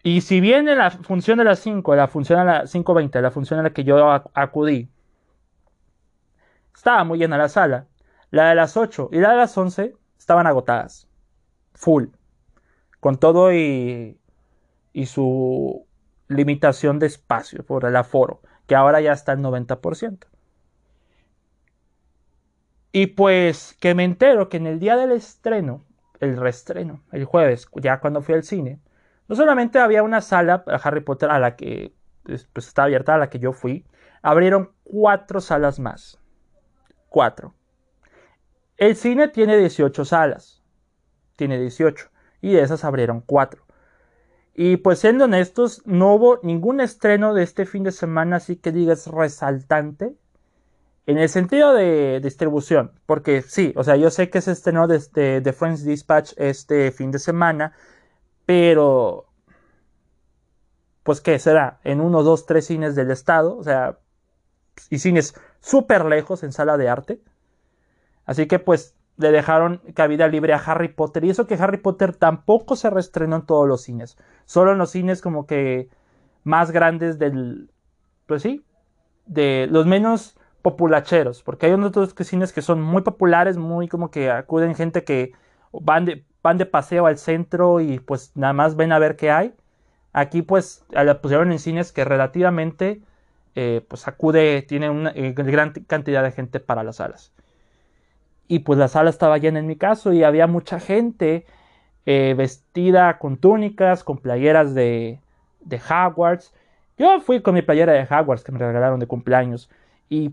Y 0.04 0.22
si 0.22 0.42
bien 0.42 0.68
en 0.68 0.78
la 0.80 0.92
función 0.92 1.38
de 1.38 1.46
las 1.46 1.60
5, 1.60 1.96
la 1.96 2.08
función 2.10 2.40
a 2.40 2.44
las 2.44 2.76
5.20, 2.76 3.22
la 3.22 3.32
función 3.32 3.60
a 3.62 3.64
la 3.64 3.74
que 3.74 3.86
yo 3.86 4.12
acudí, 4.34 4.90
estaba 6.76 7.04
muy 7.06 7.20
llena 7.20 7.38
la 7.38 7.50
sala, 7.50 7.88
la 8.30 8.50
de 8.50 8.56
las 8.56 8.76
8 8.78 9.10
y 9.14 9.20
la 9.20 9.32
de 9.32 9.38
las 9.38 9.58
11 9.58 9.96
estaban 10.18 10.48
agotadas. 10.48 11.08
Full. 11.74 12.08
Con 13.00 13.18
todo 13.18 13.54
y, 13.54 14.20
y 14.94 15.06
su 15.06 15.86
limitación 16.28 17.00
de 17.00 17.08
espacio 17.08 17.66
por 17.66 17.86
el 17.86 17.96
aforo, 17.96 18.42
que 18.68 18.76
ahora 18.76 19.02
ya 19.02 19.14
está 19.14 19.34
al 19.34 19.40
90%. 19.40 20.28
Y 22.92 23.08
pues 23.08 23.76
que 23.80 23.96
me 23.96 24.04
entero 24.04 24.50
que 24.50 24.58
en 24.58 24.68
el 24.68 24.80
día 24.80 24.96
del 24.98 25.12
estreno, 25.12 25.86
el 26.20 26.38
reestreno, 26.38 27.02
el 27.12 27.26
jueves, 27.26 27.68
ya 27.82 28.00
cuando 28.00 28.22
fui 28.22 28.36
al 28.36 28.44
cine, 28.44 28.80
no 29.28 29.36
solamente 29.36 29.80
había 29.80 30.04
una 30.04 30.22
sala 30.22 30.64
para 30.64 30.78
Harry 30.78 31.02
Potter 31.02 31.30
a 31.30 31.40
la 31.40 31.56
que 31.56 31.94
pues, 32.24 32.48
estaba 32.56 32.86
abierta, 32.86 33.16
a 33.16 33.18
la 33.18 33.30
que 33.30 33.40
yo 33.40 33.54
fui, 33.54 33.86
abrieron 34.22 34.72
cuatro 34.84 35.42
salas 35.42 35.80
más. 35.80 36.20
Cuatro. 37.10 37.54
El 38.78 38.96
cine 38.96 39.28
tiene 39.28 39.58
18 39.58 40.06
salas. 40.06 40.64
Tiene 41.36 41.60
18. 41.60 42.10
Y 42.42 42.54
de 42.54 42.62
esas 42.62 42.84
abrieron 42.84 43.22
cuatro. 43.22 43.64
Y 44.56 44.78
pues 44.78 45.00
siendo 45.00 45.26
honestos, 45.26 45.82
no 45.86 46.14
hubo 46.14 46.40
ningún 46.44 46.80
estreno 46.80 47.34
de 47.34 47.44
este 47.44 47.66
fin 47.66 47.84
de 47.84 47.92
semana 47.92 48.38
así 48.38 48.56
que 48.56 48.72
digas 48.72 49.08
resaltante. 49.08 50.16
En 51.06 51.18
el 51.18 51.28
sentido 51.28 51.74
de 51.74 52.22
distribución, 52.22 52.92
porque 53.06 53.42
sí, 53.42 53.74
o 53.76 53.84
sea, 53.84 53.98
yo 53.98 54.10
sé 54.10 54.30
que 54.30 54.40
se 54.40 54.54
estrenó 54.54 54.88
desde 54.88 55.42
The 55.42 55.52
Friends 55.52 55.84
Dispatch 55.84 56.32
este 56.38 56.92
fin 56.92 57.12
de 57.12 57.20
semana, 57.20 57.74
pero, 58.46 59.26
pues, 61.04 61.22
¿qué 61.22 61.40
será? 61.40 61.80
En 61.84 62.02
uno, 62.02 62.24
dos, 62.24 62.46
tres 62.46 62.68
cines 62.68 62.96
del 62.96 63.12
estado, 63.12 63.58
o 63.58 63.64
sea, 63.64 64.00
y 64.90 65.00
cines 65.00 65.36
súper 65.60 66.06
lejos 66.06 66.44
en 66.44 66.52
sala 66.52 66.78
de 66.78 66.90
arte. 66.90 67.22
Así 68.26 68.48
que, 68.48 68.60
pues, 68.60 68.96
le 69.18 69.32
dejaron 69.32 69.82
cabida 69.94 70.28
libre 70.28 70.54
a 70.54 70.58
Harry 70.58 70.90
Potter. 70.90 71.24
Y 71.24 71.30
eso 71.30 71.48
que 71.48 71.56
Harry 71.56 71.78
Potter 71.78 72.16
tampoco 72.16 72.76
se 72.76 72.90
reestrenó 72.90 73.38
en 73.38 73.46
todos 73.46 73.68
los 73.68 73.82
cines. 73.84 74.18
Solo 74.46 74.72
en 74.72 74.78
los 74.78 74.92
cines 74.92 75.22
como 75.22 75.46
que 75.46 75.90
más 76.44 76.72
grandes 76.72 77.20
del... 77.20 77.72
Pues 78.26 78.42
sí. 78.42 78.66
De 79.26 79.68
los 79.70 79.86
menos 79.86 80.38
populacheros. 80.62 81.44
Porque 81.44 81.68
hay 81.68 81.74
otros 81.74 82.16
cines 82.22 82.54
que 82.54 82.62
son 82.62 82.82
muy 82.82 83.04
populares, 83.04 83.58
muy 83.58 83.88
como 83.88 84.10
que 84.10 84.32
acuden 84.32 84.76
gente 84.76 85.04
que 85.04 85.34
van 85.72 86.06
de, 86.06 86.26
van 86.44 86.58
de 86.58 86.66
paseo 86.66 87.08
al 87.08 87.18
centro 87.18 87.80
y 87.80 88.00
pues 88.00 88.34
nada 88.36 88.54
más 88.54 88.76
ven 88.76 88.92
a 88.92 89.00
ver 89.00 89.16
qué 89.16 89.32
hay. 89.32 89.54
Aquí 90.12 90.42
pues 90.44 90.86
la 90.92 91.22
pusieron 91.22 91.52
en 91.52 91.60
cines 91.60 91.92
que 91.92 92.06
relativamente 92.06 93.02
eh, 93.56 93.86
pues 93.88 94.08
acude, 94.08 94.62
tiene 94.64 94.90
una 94.90 95.12
eh, 95.16 95.34
gran 95.34 95.72
cantidad 95.88 96.24
de 96.24 96.32
gente 96.32 96.60
para 96.60 96.84
las 96.84 96.98
salas. 96.98 97.34
Y 98.48 98.60
pues 98.60 98.78
la 98.78 98.88
sala 98.90 99.10
estaba 99.10 99.38
llena 99.38 99.60
en 99.60 99.68
mi 99.68 99.78
caso 99.78 100.14
y 100.14 100.24
había 100.24 100.48
mucha 100.48 100.80
gente 100.80 101.46
eh, 102.06 102.36
vestida 102.38 103.18
con 103.20 103.38
túnicas, 103.38 104.04
con 104.04 104.18
playeras 104.18 104.76
de, 104.76 105.20
de 105.62 105.78
Hogwarts. 105.78 106.54
Yo 106.98 107.22
fui 107.22 107.42
con 107.42 107.56
mi 107.56 107.62
playera 107.62 107.94
de 107.94 108.04
Hogwarts 108.04 108.44
que 108.44 108.52
me 108.52 108.60
regalaron 108.60 109.00
de 109.00 109.08
cumpleaños 109.08 109.70
y 110.10 110.32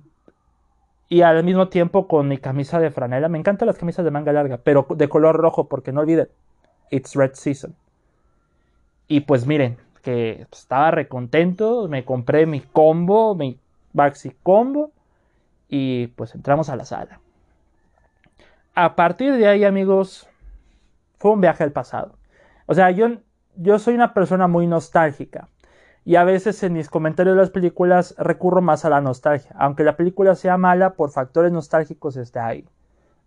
y 1.10 1.22
al 1.22 1.42
mismo 1.42 1.68
tiempo 1.68 2.06
con 2.06 2.28
mi 2.28 2.38
camisa 2.38 2.78
de 2.78 2.92
franela. 2.92 3.28
Me 3.28 3.36
encantan 3.36 3.66
las 3.66 3.76
camisas 3.76 4.04
de 4.04 4.12
manga 4.12 4.32
larga, 4.32 4.58
pero 4.58 4.86
de 4.88 5.08
color 5.08 5.36
rojo, 5.36 5.68
porque 5.68 5.92
no 5.92 6.00
olviden, 6.00 6.28
it's 6.88 7.14
red 7.16 7.32
season. 7.34 7.74
Y 9.08 9.20
pues 9.22 9.44
miren, 9.44 9.76
que 10.02 10.46
estaba 10.52 10.92
recontento, 10.92 11.88
me 11.88 12.04
compré 12.04 12.46
mi 12.46 12.60
combo, 12.60 13.34
mi 13.34 13.58
Baxi 13.92 14.30
combo, 14.44 14.92
y 15.68 16.06
pues 16.08 16.36
entramos 16.36 16.70
a 16.70 16.76
la 16.76 16.84
sala. 16.84 17.20
A 18.76 18.94
partir 18.94 19.34
de 19.34 19.48
ahí, 19.48 19.64
amigos, 19.64 20.28
fue 21.18 21.32
un 21.32 21.40
viaje 21.40 21.64
al 21.64 21.72
pasado. 21.72 22.14
O 22.66 22.74
sea, 22.74 22.92
yo, 22.92 23.08
yo 23.56 23.80
soy 23.80 23.94
una 23.94 24.14
persona 24.14 24.46
muy 24.46 24.68
nostálgica 24.68 25.48
y 26.04 26.16
a 26.16 26.24
veces 26.24 26.62
en 26.62 26.72
mis 26.72 26.88
comentarios 26.88 27.36
de 27.36 27.42
las 27.42 27.50
películas 27.50 28.14
recurro 28.18 28.62
más 28.62 28.84
a 28.84 28.90
la 28.90 29.00
nostalgia. 29.00 29.54
Aunque 29.58 29.84
la 29.84 29.96
película 29.96 30.34
sea 30.34 30.56
mala, 30.56 30.94
por 30.94 31.10
factores 31.10 31.52
nostálgicos 31.52 32.16
está 32.16 32.46
ahí. 32.46 32.66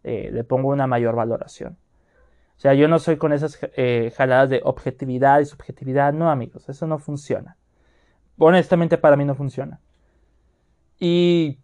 Eh, 0.04 0.32
le 0.34 0.44
pongo 0.44 0.70
una 0.70 0.88
mayor 0.88 1.16
valoración. 1.16 1.78
O 2.58 2.60
sea, 2.60 2.74
yo 2.74 2.88
no 2.88 3.00
soy 3.00 3.18
con 3.18 3.34
esas 3.34 3.60
eh, 3.76 4.12
jaladas 4.16 4.50
de 4.50 4.62
objetividad 4.64 5.40
y 5.40 5.46
subjetividad. 5.46 6.14
No, 6.14 6.30
amigos, 6.30 6.68
eso 6.68 6.88
no 6.88 6.98
funciona. 6.98 7.58
Honestamente, 8.38 8.98
para 8.98 9.16
mí 9.16 9.26
no 9.26 9.36
funciona. 9.36 9.80
Y 11.00 11.60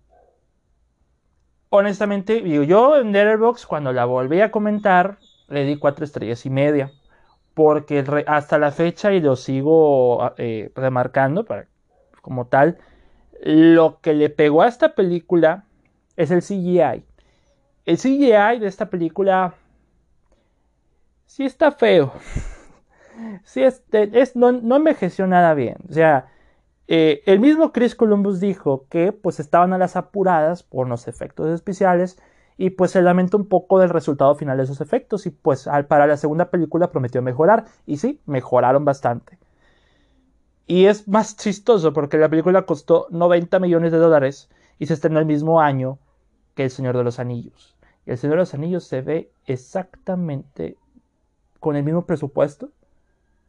honestamente, 1.70 2.42
digo, 2.42 2.64
yo 2.64 2.98
en 2.98 3.12
Letterboxd, 3.12 3.66
cuando 3.68 3.94
la 3.94 4.06
volví 4.06 4.42
a 4.42 4.52
comentar, 4.52 5.18
le 5.48 5.66
di 5.66 5.78
cuatro 5.78 6.06
estrellas 6.06 6.46
y 6.46 6.50
media 6.50 6.92
porque 7.60 8.06
hasta 8.26 8.58
la 8.58 8.72
fecha, 8.72 9.12
y 9.12 9.20
lo 9.20 9.36
sigo 9.36 10.32
eh, 10.38 10.72
remarcando 10.76 11.46
como 12.22 12.48
tal, 12.48 12.78
lo 13.42 14.00
que 14.00 14.14
le 14.14 14.30
pegó 14.30 14.62
a 14.62 14.70
esta 14.70 14.96
película 14.96 15.66
es 16.16 16.32
el 16.32 16.42
CGI. 16.42 17.04
El 17.86 17.98
CGI 17.98 18.60
de 18.62 18.68
esta 18.68 18.90
película 18.90 19.56
sí 21.26 21.44
está 21.44 21.74
feo. 21.74 22.14
Sí 23.44 23.62
es, 23.62 23.84
no, 24.38 24.54
no, 24.54 24.78
envejeció 24.78 25.28
nada 25.28 25.54
bien. 25.54 25.76
O 25.90 25.92
sea, 25.92 26.28
eh, 26.88 27.22
el 27.26 27.42
mismo 27.42 27.74
Chris 27.74 27.94
Columbus 27.94 28.40
dijo 28.40 28.86
que 28.90 29.12
pues 29.12 29.42
estaban 29.42 29.74
a 29.74 29.78
las 29.78 29.98
apuradas 29.98 30.64
por 30.64 30.88
los 30.88 31.10
efectos 31.10 31.50
especiales 31.50 32.18
y 32.62 32.72
pues 32.72 32.92
se 32.92 33.02
lamenta 33.02 33.38
un 33.38 33.48
poco 33.48 33.80
del 33.80 33.90
resultado 33.90 34.36
final 34.36 34.58
de 34.58 34.64
esos 34.64 34.82
efectos 34.82 35.26
y 35.26 35.30
pues 35.30 35.70
para 35.88 36.06
la 36.08 36.18
segunda 36.18 36.52
película 36.52 36.92
prometió 36.92 37.22
mejorar 37.22 37.64
y 37.86 38.00
sí, 38.00 38.20
mejoraron 38.26 38.84
bastante. 38.84 39.38
Y 40.68 40.88
es 40.88 41.08
más 41.08 41.38
chistoso 41.38 41.94
porque 41.94 42.18
la 42.18 42.28
película 42.28 42.66
costó 42.66 43.08
90 43.12 43.60
millones 43.60 43.94
de 43.94 43.98
dólares 43.98 44.50
y 44.78 44.88
se 44.88 44.94
estrenó 44.94 45.20
el 45.20 45.26
mismo 45.26 45.62
año 45.62 46.00
que 46.54 46.66
El 46.66 46.70
Señor 46.70 46.98
de 46.98 47.06
los 47.06 47.18
Anillos. 47.18 47.78
Y 48.06 48.12
El 48.12 48.18
Señor 48.18 48.36
de 48.36 48.42
los 48.42 48.54
Anillos 48.54 48.84
se 48.84 49.00
ve 49.04 49.32
exactamente 49.46 50.76
con 51.62 51.78
el 51.78 51.84
mismo 51.84 52.06
presupuesto 52.06 52.72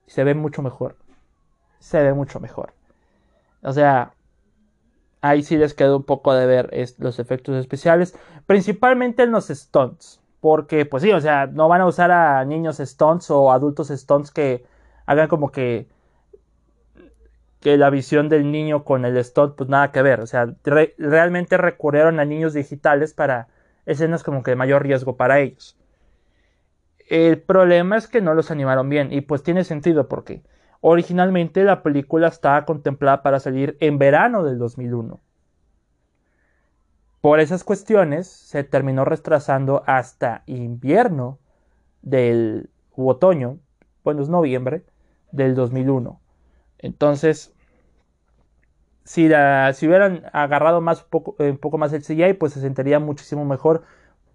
y 0.06 0.12
se 0.12 0.22
ve 0.22 0.34
mucho 0.34 0.62
mejor. 0.62 0.94
Se 1.80 2.00
ve 2.00 2.14
mucho 2.14 2.38
mejor. 2.38 2.74
O 3.62 3.72
sea, 3.72 4.14
ahí 5.20 5.42
sí 5.42 5.56
les 5.56 5.74
quedó 5.74 5.98
un 5.98 6.04
poco 6.04 6.34
de 6.34 6.46
ver 6.46 6.70
los 6.98 7.18
efectos 7.18 7.56
especiales, 7.56 8.16
principalmente 8.46 9.22
en 9.22 9.32
los 9.32 9.48
stunts, 9.48 10.20
porque 10.40 10.86
pues 10.86 11.02
sí, 11.02 11.12
o 11.12 11.20
sea, 11.20 11.46
no 11.46 11.68
van 11.68 11.82
a 11.82 11.86
usar 11.86 12.10
a 12.10 12.44
niños 12.44 12.78
stunts 12.78 13.30
o 13.30 13.52
adultos 13.52 13.88
stunts 13.88 14.30
que 14.30 14.64
hagan 15.06 15.28
como 15.28 15.50
que 15.50 15.88
que 17.60 17.76
la 17.76 17.90
visión 17.90 18.28
del 18.28 18.50
niño 18.50 18.84
con 18.84 19.04
el 19.04 19.22
stunt 19.22 19.54
pues 19.54 19.68
nada 19.68 19.92
que 19.92 20.02
ver, 20.02 20.20
o 20.20 20.26
sea, 20.26 20.54
realmente 20.64 21.56
recurrieron 21.56 22.18
a 22.18 22.24
niños 22.24 22.54
digitales 22.54 23.12
para 23.14 23.48
escenas 23.86 24.22
como 24.22 24.42
que 24.42 24.52
de 24.52 24.56
mayor 24.56 24.82
riesgo 24.82 25.16
para 25.16 25.40
ellos. 25.40 25.76
El 27.08 27.38
problema 27.38 27.96
es 27.96 28.06
que 28.08 28.20
no 28.20 28.34
los 28.34 28.50
animaron 28.50 28.88
bien 28.88 29.12
y 29.12 29.20
pues 29.20 29.42
tiene 29.42 29.64
sentido 29.64 30.08
porque 30.08 30.42
Originalmente 30.80 31.62
la 31.62 31.82
película 31.82 32.28
estaba 32.28 32.64
contemplada 32.64 33.22
para 33.22 33.38
salir 33.38 33.76
en 33.80 33.98
verano 33.98 34.42
del 34.44 34.58
2001. 34.58 35.20
Por 37.20 37.38
esas 37.40 37.64
cuestiones 37.64 38.28
se 38.28 38.64
terminó 38.64 39.04
retrasando 39.04 39.82
hasta 39.86 40.42
invierno 40.46 41.38
del 42.00 42.70
otoño, 42.96 43.58
bueno 44.02 44.22
es 44.22 44.30
noviembre 44.30 44.84
del 45.32 45.54
2001. 45.54 46.18
Entonces, 46.78 47.54
si, 49.04 49.28
si 49.74 49.86
hubieran 49.86 50.22
agarrado 50.32 50.80
más, 50.80 51.02
poco, 51.02 51.36
un 51.38 51.58
poco 51.58 51.76
más 51.76 51.92
el 51.92 52.02
CGI, 52.02 52.34
pues 52.34 52.54
se 52.54 52.60
sentiría 52.62 52.98
muchísimo 53.00 53.44
mejor. 53.44 53.82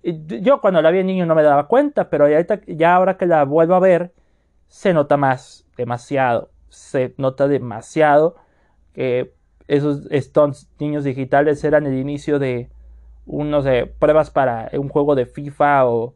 Yo 0.03 0.61
cuando 0.61 0.79
la 0.83 0.91
vi 0.91 0.99
en 0.99 1.07
niño 1.07 1.25
no 1.25 1.33
me 1.33 1.41
daba 1.41 1.67
cuenta, 1.67 2.11
pero 2.11 2.27
ya 2.29 2.95
ahora 2.95 3.17
que 3.17 3.25
la 3.25 3.43
vuelvo 3.45 3.73
a 3.73 3.79
ver, 3.79 4.13
se 4.67 4.93
nota 4.93 5.17
más 5.17 5.64
demasiado. 5.77 6.50
Se 6.70 7.13
nota 7.17 7.48
demasiado 7.48 8.36
que 8.94 9.34
esos 9.67 10.08
stunts 10.12 10.70
niños 10.79 11.03
digitales 11.03 11.63
eran 11.63 11.86
el 11.86 11.98
inicio 11.98 12.39
de 12.39 12.70
unos 13.25 13.65
pruebas 14.00 14.29
para 14.29 14.70
un 14.74 14.89
juego 14.89 15.15
de 15.15 15.25
FIFA 15.25 15.88
o, 15.88 16.13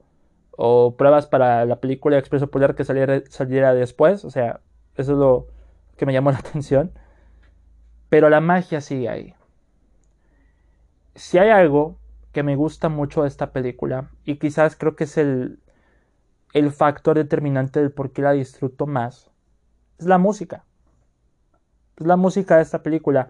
o 0.52 0.96
pruebas 0.96 1.26
para 1.28 1.66
la 1.66 1.80
película 1.80 2.18
Expreso 2.18 2.52
Polar 2.52 2.76
que 2.76 2.84
saliera, 2.84 3.22
saliera 3.30 3.74
después. 3.74 4.26
O 4.26 4.30
sea, 4.30 4.62
eso 4.96 5.14
es 5.14 5.18
lo 5.18 5.48
que 5.98 6.06
me 6.06 6.14
llamó 6.14 6.32
la 6.34 6.40
atención. 6.40 6.92
Pero 8.10 8.30
la 8.30 8.42
magia 8.42 8.82
sigue 8.82 9.10
ahí. 9.10 9.36
Si 11.16 11.38
hay 11.38 11.50
algo 11.50 11.98
que 12.32 12.44
me 12.44 12.56
gusta 12.56 12.90
mucho 12.90 13.24
de 13.24 13.28
esta 13.28 13.52
película, 13.52 14.10
y 14.26 14.38
quizás 14.38 14.76
creo 14.76 14.96
que 14.96 15.04
es 15.06 15.18
el, 15.18 15.60
el 16.54 16.72
factor 16.72 17.18
determinante 17.18 17.80
del 17.80 17.92
por 17.92 18.12
qué 18.12 18.22
la 18.22 18.32
disfruto 18.32 18.88
más, 18.88 19.29
es 20.00 20.06
la 20.06 20.18
música. 20.18 20.64
la 21.98 22.16
música 22.16 22.56
de 22.56 22.62
esta 22.64 22.82
película. 22.82 23.30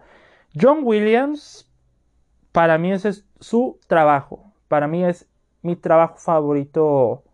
John 0.58 0.80
Williams, 0.84 1.68
para 2.52 2.78
mí 2.78 2.92
ese 2.92 3.10
es 3.10 3.24
su 3.40 3.78
trabajo. 3.88 4.52
Para 4.68 4.86
mí 4.86 5.04
es 5.04 5.28
mi 5.62 5.76
trabajo 5.76 6.16
favorito. 6.18 7.24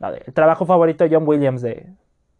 El 0.00 0.32
trabajo 0.32 0.64
favorito 0.64 1.04
de 1.04 1.14
John 1.14 1.28
Williams 1.28 1.62
de, 1.62 1.92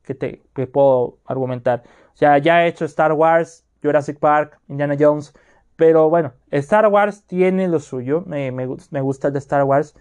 que, 0.03 0.15
te, 0.15 0.43
puedo 0.67 1.19
argumentar. 1.27 1.83
O 2.15 2.17
sea, 2.17 2.39
ya 2.39 2.65
he 2.65 2.69
hecho 2.69 2.87
Star 2.87 3.13
Wars, 3.13 3.65
Jurassic 3.83 4.19
Park, 4.19 4.59
Indiana 4.69 4.97
Jones. 4.99 5.35
Pero 5.77 6.09
bueno, 6.09 6.33
Star 6.51 6.87
Wars 6.89 7.25
tiene 7.27 7.69
lo 7.69 7.81
suyo. 7.81 8.23
Me, 8.27 8.51
me, 8.53 8.67
me 8.91 9.01
gusta 9.03 9.29
el 9.29 9.35
de 9.35 9.39
Star 9.39 9.65
Wars. 9.65 9.95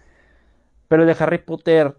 Pero 0.88 1.02
el 1.02 1.08
de 1.08 1.22
Harry 1.22 1.38
Potter 1.38 1.94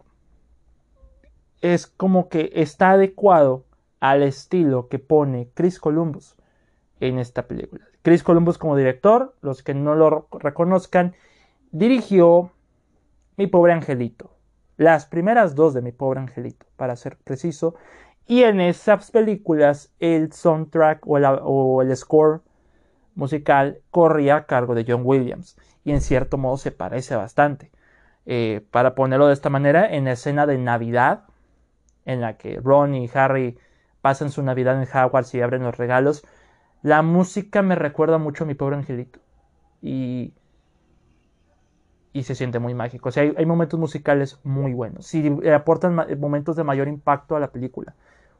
es 1.61 1.85
como 1.85 2.29
que 2.29 2.51
está 2.55 2.91
adecuado 2.91 3.66
al 3.99 4.23
estilo 4.23 4.87
que 4.87 4.99
pone 4.99 5.49
Chris 5.53 5.79
Columbus 5.79 6.35
en 6.99 7.19
esta 7.19 7.47
película. 7.47 7.85
Chris 8.01 8.23
Columbus 8.23 8.57
como 8.57 8.75
director, 8.75 9.35
los 9.41 9.63
que 9.63 9.73
no 9.73 9.95
lo 9.95 10.27
reconozcan, 10.31 11.15
dirigió 11.71 12.51
Mi 13.35 13.47
pobre 13.47 13.73
angelito. 13.73 14.31
Las 14.77 15.05
primeras 15.05 15.55
dos 15.55 15.73
de 15.73 15.81
Mi 15.81 15.91
pobre 15.91 16.19
angelito, 16.19 16.65
para 16.75 16.95
ser 16.95 17.17
preciso. 17.17 17.75
Y 18.25 18.43
en 18.43 18.61
esas 18.61 19.11
películas 19.11 19.93
el 19.99 20.31
soundtrack 20.31 21.03
o, 21.05 21.81
el 21.81 21.95
score 21.95 22.41
musical 23.15 23.81
corría 23.89 24.35
a 24.35 24.45
cargo 24.45 24.75
de 24.75 24.85
John 24.87 25.01
Williams. 25.03 25.57
Y 25.83 25.91
en 25.91 26.01
cierto 26.01 26.37
modo 26.37 26.57
se 26.57 26.71
parece 26.71 27.15
bastante. 27.15 27.71
Eh, 28.25 28.65
para 28.71 28.95
ponerlo 28.95 29.27
de 29.27 29.33
esta 29.33 29.49
manera, 29.49 29.85
en 29.89 30.05
la 30.05 30.11
escena 30.13 30.45
de 30.45 30.57
Navidad, 30.57 31.23
en 32.05 32.21
la 32.21 32.37
que 32.37 32.59
Ron 32.61 32.95
y 32.95 33.09
Harry 33.13 33.57
pasan 34.07 34.31
su 34.31 34.41
Navidad 34.41 34.81
en 34.81 34.87
Hogwarts 34.87 35.35
y 35.35 35.41
abren 35.41 35.63
los 35.63 35.75
regalos, 35.75 36.25
la 36.81 37.01
música 37.01 37.61
me 37.61 37.75
recuerda 37.75 38.17
mucho 38.17 38.45
a 38.45 38.47
mi 38.47 38.53
pobre 38.53 38.77
angelito. 38.77 39.19
Y, 39.81 40.33
y 42.13 42.23
se 42.23 42.33
siente 42.33 42.57
muy 42.59 42.73
mágico. 42.73 43.09
O 43.09 43.11
sea, 43.11 43.23
hay, 43.23 43.45
momentos 43.45 43.77
musicales 43.77 44.39
muy 44.45 44.71
buenos. 44.71 45.07
Sí, 45.07 45.29
aportan 45.53 45.93
momentos 46.21 46.55
de 46.55 46.63
mayor 46.63 46.87
impacto 46.87 47.35
a 47.35 47.41
la 47.41 47.49
película. 47.49 47.95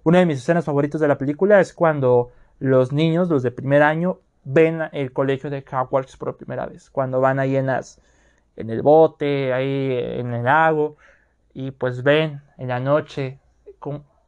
Una 0.06 0.20
de 0.20 0.26
mis 0.26 0.38
escenas 0.38 0.64
favoritas 0.64 1.02
de 1.02 1.10
la 1.10 1.18
película 1.18 1.60
es 1.60 1.74
cuando 1.74 2.30
los 2.60 2.94
niños, 2.94 3.28
los 3.28 3.44
de 3.44 3.52
primer 3.52 3.84
año, 3.84 4.22
ven 4.46 4.84
el 4.94 5.12
colegio 5.12 5.50
de 5.50 5.66
Hogwarts 5.70 6.16
por 6.16 6.38
primera 6.38 6.66
vez. 6.66 6.90
Cuando 6.90 7.20
van 7.20 7.40
ahí 7.40 7.58
en, 7.58 7.66
las, 7.66 8.00
en 8.56 8.70
el 8.70 8.84
bote, 8.84 9.52
ahí 9.52 9.98
en 10.22 10.34
el 10.34 10.46
lago, 10.46 10.96
y 11.54 11.72
pues 11.72 12.04
ven 12.04 12.42
en 12.58 12.70
la 12.70 12.80
noche 12.80 13.42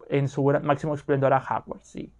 en 0.09 0.27
su 0.27 0.43
máximo 0.63 0.93
esplendor 0.95 1.33
a 1.33 1.37
Hogwarts. 1.37 1.87
Sí. 1.87 2.11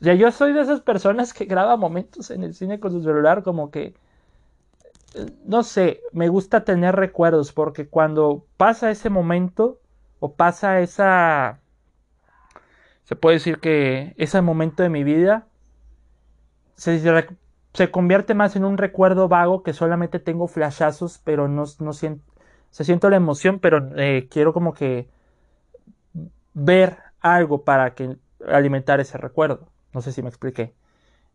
O 0.00 0.04
sea, 0.04 0.14
yo 0.14 0.30
soy 0.30 0.52
de 0.52 0.60
esas 0.60 0.80
personas 0.80 1.32
que 1.32 1.46
graba 1.46 1.76
momentos 1.76 2.30
en 2.30 2.42
el 2.42 2.54
cine 2.54 2.80
con 2.80 2.90
su 2.92 3.02
celular 3.02 3.42
como 3.42 3.70
que, 3.70 3.94
no 5.44 5.62
sé, 5.62 6.00
me 6.12 6.28
gusta 6.28 6.64
tener 6.64 6.96
recuerdos 6.96 7.52
porque 7.52 7.88
cuando 7.88 8.44
pasa 8.56 8.90
ese 8.90 9.08
momento 9.08 9.78
o 10.18 10.34
pasa 10.34 10.80
esa, 10.80 11.60
se 13.04 13.16
puede 13.16 13.36
decir 13.36 13.60
que 13.60 14.14
ese 14.18 14.40
momento 14.42 14.82
de 14.82 14.88
mi 14.88 15.04
vida 15.04 15.46
se, 16.74 17.00
se 17.72 17.90
convierte 17.90 18.34
más 18.34 18.56
en 18.56 18.64
un 18.64 18.76
recuerdo 18.76 19.28
vago 19.28 19.62
que 19.62 19.72
solamente 19.72 20.18
tengo 20.18 20.48
flashazos, 20.48 21.18
pero 21.24 21.48
no, 21.48 21.64
no 21.78 21.92
siento, 21.92 22.24
se 22.70 22.84
siento 22.84 23.08
la 23.08 23.16
emoción, 23.16 23.60
pero 23.60 23.90
eh, 23.96 24.26
quiero 24.30 24.52
como 24.52 24.74
que 24.74 25.08
ver 26.54 26.98
algo 27.20 27.64
para 27.64 27.94
que 27.94 28.16
alimentar 28.48 29.00
ese 29.00 29.18
recuerdo. 29.18 29.68
No 29.92 30.00
sé 30.00 30.12
si 30.12 30.22
me 30.22 30.28
expliqué. 30.28 30.74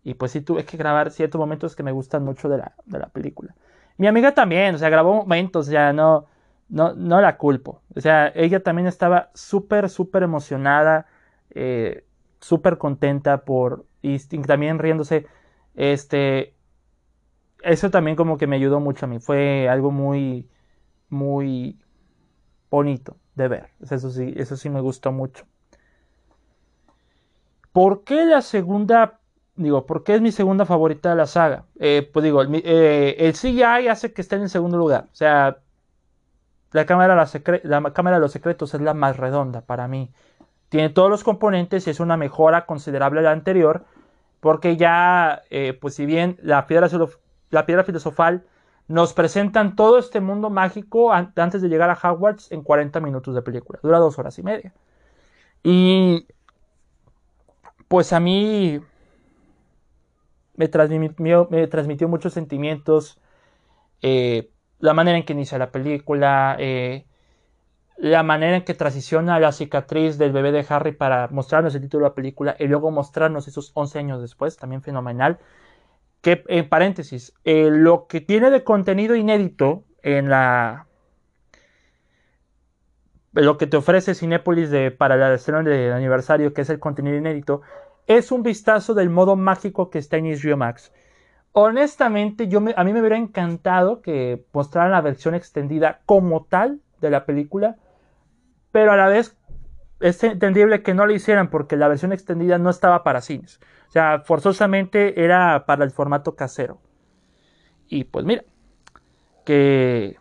Y 0.03 0.15
pues 0.15 0.31
sí 0.31 0.41
tuve 0.41 0.65
que 0.65 0.77
grabar 0.77 1.11
ciertos 1.11 1.39
momentos 1.39 1.75
que 1.75 1.83
me 1.83 1.91
gustan 1.91 2.23
mucho 2.23 2.49
de 2.49 2.57
la, 2.59 2.73
de 2.85 2.99
la 2.99 3.09
película. 3.09 3.55
Mi 3.97 4.07
amiga 4.07 4.33
también, 4.33 4.75
o 4.75 4.77
sea, 4.77 4.89
grabó 4.89 5.13
momentos, 5.15 5.67
sea, 5.67 5.93
no, 5.93 6.27
no, 6.69 6.93
no 6.95 7.21
la 7.21 7.37
culpo. 7.37 7.81
O 7.95 8.01
sea, 8.01 8.31
ella 8.35 8.63
también 8.63 8.87
estaba 8.87 9.29
súper, 9.33 9.89
súper 9.89 10.23
emocionada, 10.23 11.07
eh, 11.51 12.05
súper 12.39 12.77
contenta 12.77 13.43
por, 13.43 13.85
y 14.01 14.19
también 14.19 14.79
riéndose, 14.79 15.27
este, 15.75 16.55
eso 17.63 17.89
también 17.91 18.15
como 18.15 18.37
que 18.37 18.47
me 18.47 18.55
ayudó 18.55 18.79
mucho 18.79 19.05
a 19.05 19.09
mí. 19.09 19.19
Fue 19.19 19.67
algo 19.69 19.91
muy, 19.91 20.49
muy 21.09 21.79
bonito 22.69 23.17
de 23.39 23.47
ver. 23.47 23.69
Eso 23.81 24.11
sí, 24.11 24.33
eso 24.37 24.55
sí 24.55 24.69
me 24.69 24.81
gustó 24.81 25.11
mucho. 25.11 25.45
¿Por 27.71 28.03
qué 28.03 28.25
la 28.25 28.41
segunda, 28.41 29.19
digo, 29.55 29.85
por 29.85 30.03
qué 30.03 30.15
es 30.15 30.21
mi 30.21 30.31
segunda 30.31 30.65
favorita 30.65 31.09
de 31.09 31.15
la 31.15 31.25
saga? 31.25 31.63
Eh, 31.79 32.07
pues 32.11 32.23
digo, 32.23 32.41
el, 32.41 32.61
eh, 32.63 33.31
CGI 33.33 33.87
hace 33.87 34.13
que 34.13 34.21
esté 34.21 34.35
en 34.35 34.49
segundo 34.49 34.77
lugar. 34.77 35.05
O 35.11 35.15
sea, 35.15 35.57
la 36.71 36.85
cámara, 36.85 37.15
la, 37.63 37.93
cámara 37.93 38.17
de 38.17 38.21
los 38.21 38.31
secretos 38.31 38.73
es 38.73 38.81
la 38.81 38.93
más 38.93 39.17
redonda 39.17 39.61
para 39.61 39.87
mí. 39.87 40.11
Tiene 40.69 40.89
todos 40.89 41.09
los 41.09 41.23
componentes 41.23 41.87
y 41.87 41.89
es 41.89 41.99
una 41.99 42.17
mejora 42.17 42.65
considerable 42.65 43.21
de 43.21 43.25
la 43.25 43.31
anterior. 43.31 43.85
Porque 44.39 44.77
ya, 44.77 45.41
eh, 45.49 45.77
pues 45.79 45.95
si 45.95 46.05
bien 46.05 46.37
la 46.41 46.67
piedra, 46.67 46.87
la 47.49 47.65
piedra 47.65 47.83
filosofal 47.83 48.43
nos 48.89 49.13
presentan 49.13 49.75
todo 49.75 49.99
este 49.99 50.19
mundo 50.19 50.49
mágico 50.49 51.13
antes 51.13 51.61
de 51.61 51.69
llegar 51.69 51.91
a 51.91 51.93
Hogwarts 51.93 52.51
en 52.51 52.63
40 52.63 52.99
minutos 52.99 53.35
de 53.35 53.43
película. 53.43 53.79
Dura 53.83 53.99
dos 53.99 54.17
horas 54.17 54.37
y 54.39 54.43
media. 54.43 54.73
Y 55.61 56.25
pues 57.87 58.13
a 58.13 58.19
mí 58.19 58.81
me 60.55 60.67
transmitió, 60.67 61.47
muchos 62.07 62.33
sentimientos. 62.33 63.21
Eh, 64.01 64.49
la 64.79 64.95
manera 64.95 65.19
en 65.19 65.23
que 65.25 65.33
inicia 65.33 65.59
la 65.59 65.71
película, 65.71 66.55
eh, 66.57 67.05
la 67.95 68.23
manera 68.23 68.57
en 68.57 68.63
que 68.63 68.73
transiciona 68.73 69.39
la 69.39 69.51
cicatriz 69.51 70.17
del 70.17 70.31
bebé 70.31 70.51
de 70.51 70.65
Harry 70.67 70.93
para 70.93 71.27
mostrarnos 71.27 71.75
el 71.75 71.81
título 71.81 72.05
de 72.05 72.09
la 72.09 72.15
película 72.15 72.55
y 72.57 72.65
luego 72.65 72.89
mostrarnos 72.89 73.47
esos 73.47 73.69
11 73.75 73.99
años 73.99 74.21
después, 74.21 74.57
también 74.57 74.81
fenomenal 74.81 75.37
que, 76.21 76.43
en 76.47 76.67
paréntesis, 76.67 77.33
eh, 77.43 77.69
lo 77.71 78.07
que 78.07 78.21
tiene 78.21 78.49
de 78.49 78.63
contenido 78.63 79.15
inédito 79.15 79.83
en 80.01 80.29
la... 80.29 80.87
Lo 83.31 83.57
que 83.57 83.67
te 83.67 83.77
ofrece 83.77 84.15
Cinepolis 84.15 84.71
de, 84.71 84.91
para 84.91 85.15
la 85.15 85.33
escena 85.33 85.61
de 85.61 85.93
aniversario, 85.93 86.53
que 86.53 86.61
es 86.61 86.69
el 86.69 86.79
contenido 86.79 87.15
inédito, 87.15 87.61
es 88.07 88.31
un 88.31 88.41
vistazo 88.41 88.95
del 88.95 89.09
modo 89.09 89.35
mágico 89.35 89.91
que 89.91 89.99
está 89.99 90.17
en 90.17 90.25
HBO 90.25 90.57
Max. 90.57 90.91
Honestamente, 91.51 92.47
yo 92.47 92.59
a 92.75 92.83
mí 92.83 92.93
me 92.93 92.99
hubiera 92.99 93.17
encantado 93.17 94.01
que 94.01 94.45
mostraran 94.51 94.91
la 94.91 95.01
versión 95.01 95.35
extendida 95.35 96.01
como 96.05 96.45
tal 96.45 96.81
de 97.01 97.11
la 97.11 97.25
película, 97.25 97.77
pero 98.71 98.91
a 98.91 98.97
la 98.97 99.07
vez 99.07 99.37
es 99.99 100.23
entendible 100.23 100.81
que 100.81 100.93
no 100.93 101.05
lo 101.05 101.13
hicieran 101.13 101.49
porque 101.49 101.75
la 101.75 101.87
versión 101.87 102.13
extendida 102.13 102.57
no 102.57 102.69
estaba 102.69 103.03
para 103.03 103.21
cines. 103.21 103.59
O 103.89 103.91
sea, 103.91 104.21
forzosamente 104.23 105.23
era 105.23 105.65
para 105.65 105.83
el 105.83 105.89
formato 105.89 106.35
casero. 106.35 106.79
Y 107.87 108.03
pues 108.03 108.23
mira, 108.23 108.43
que 109.45 110.15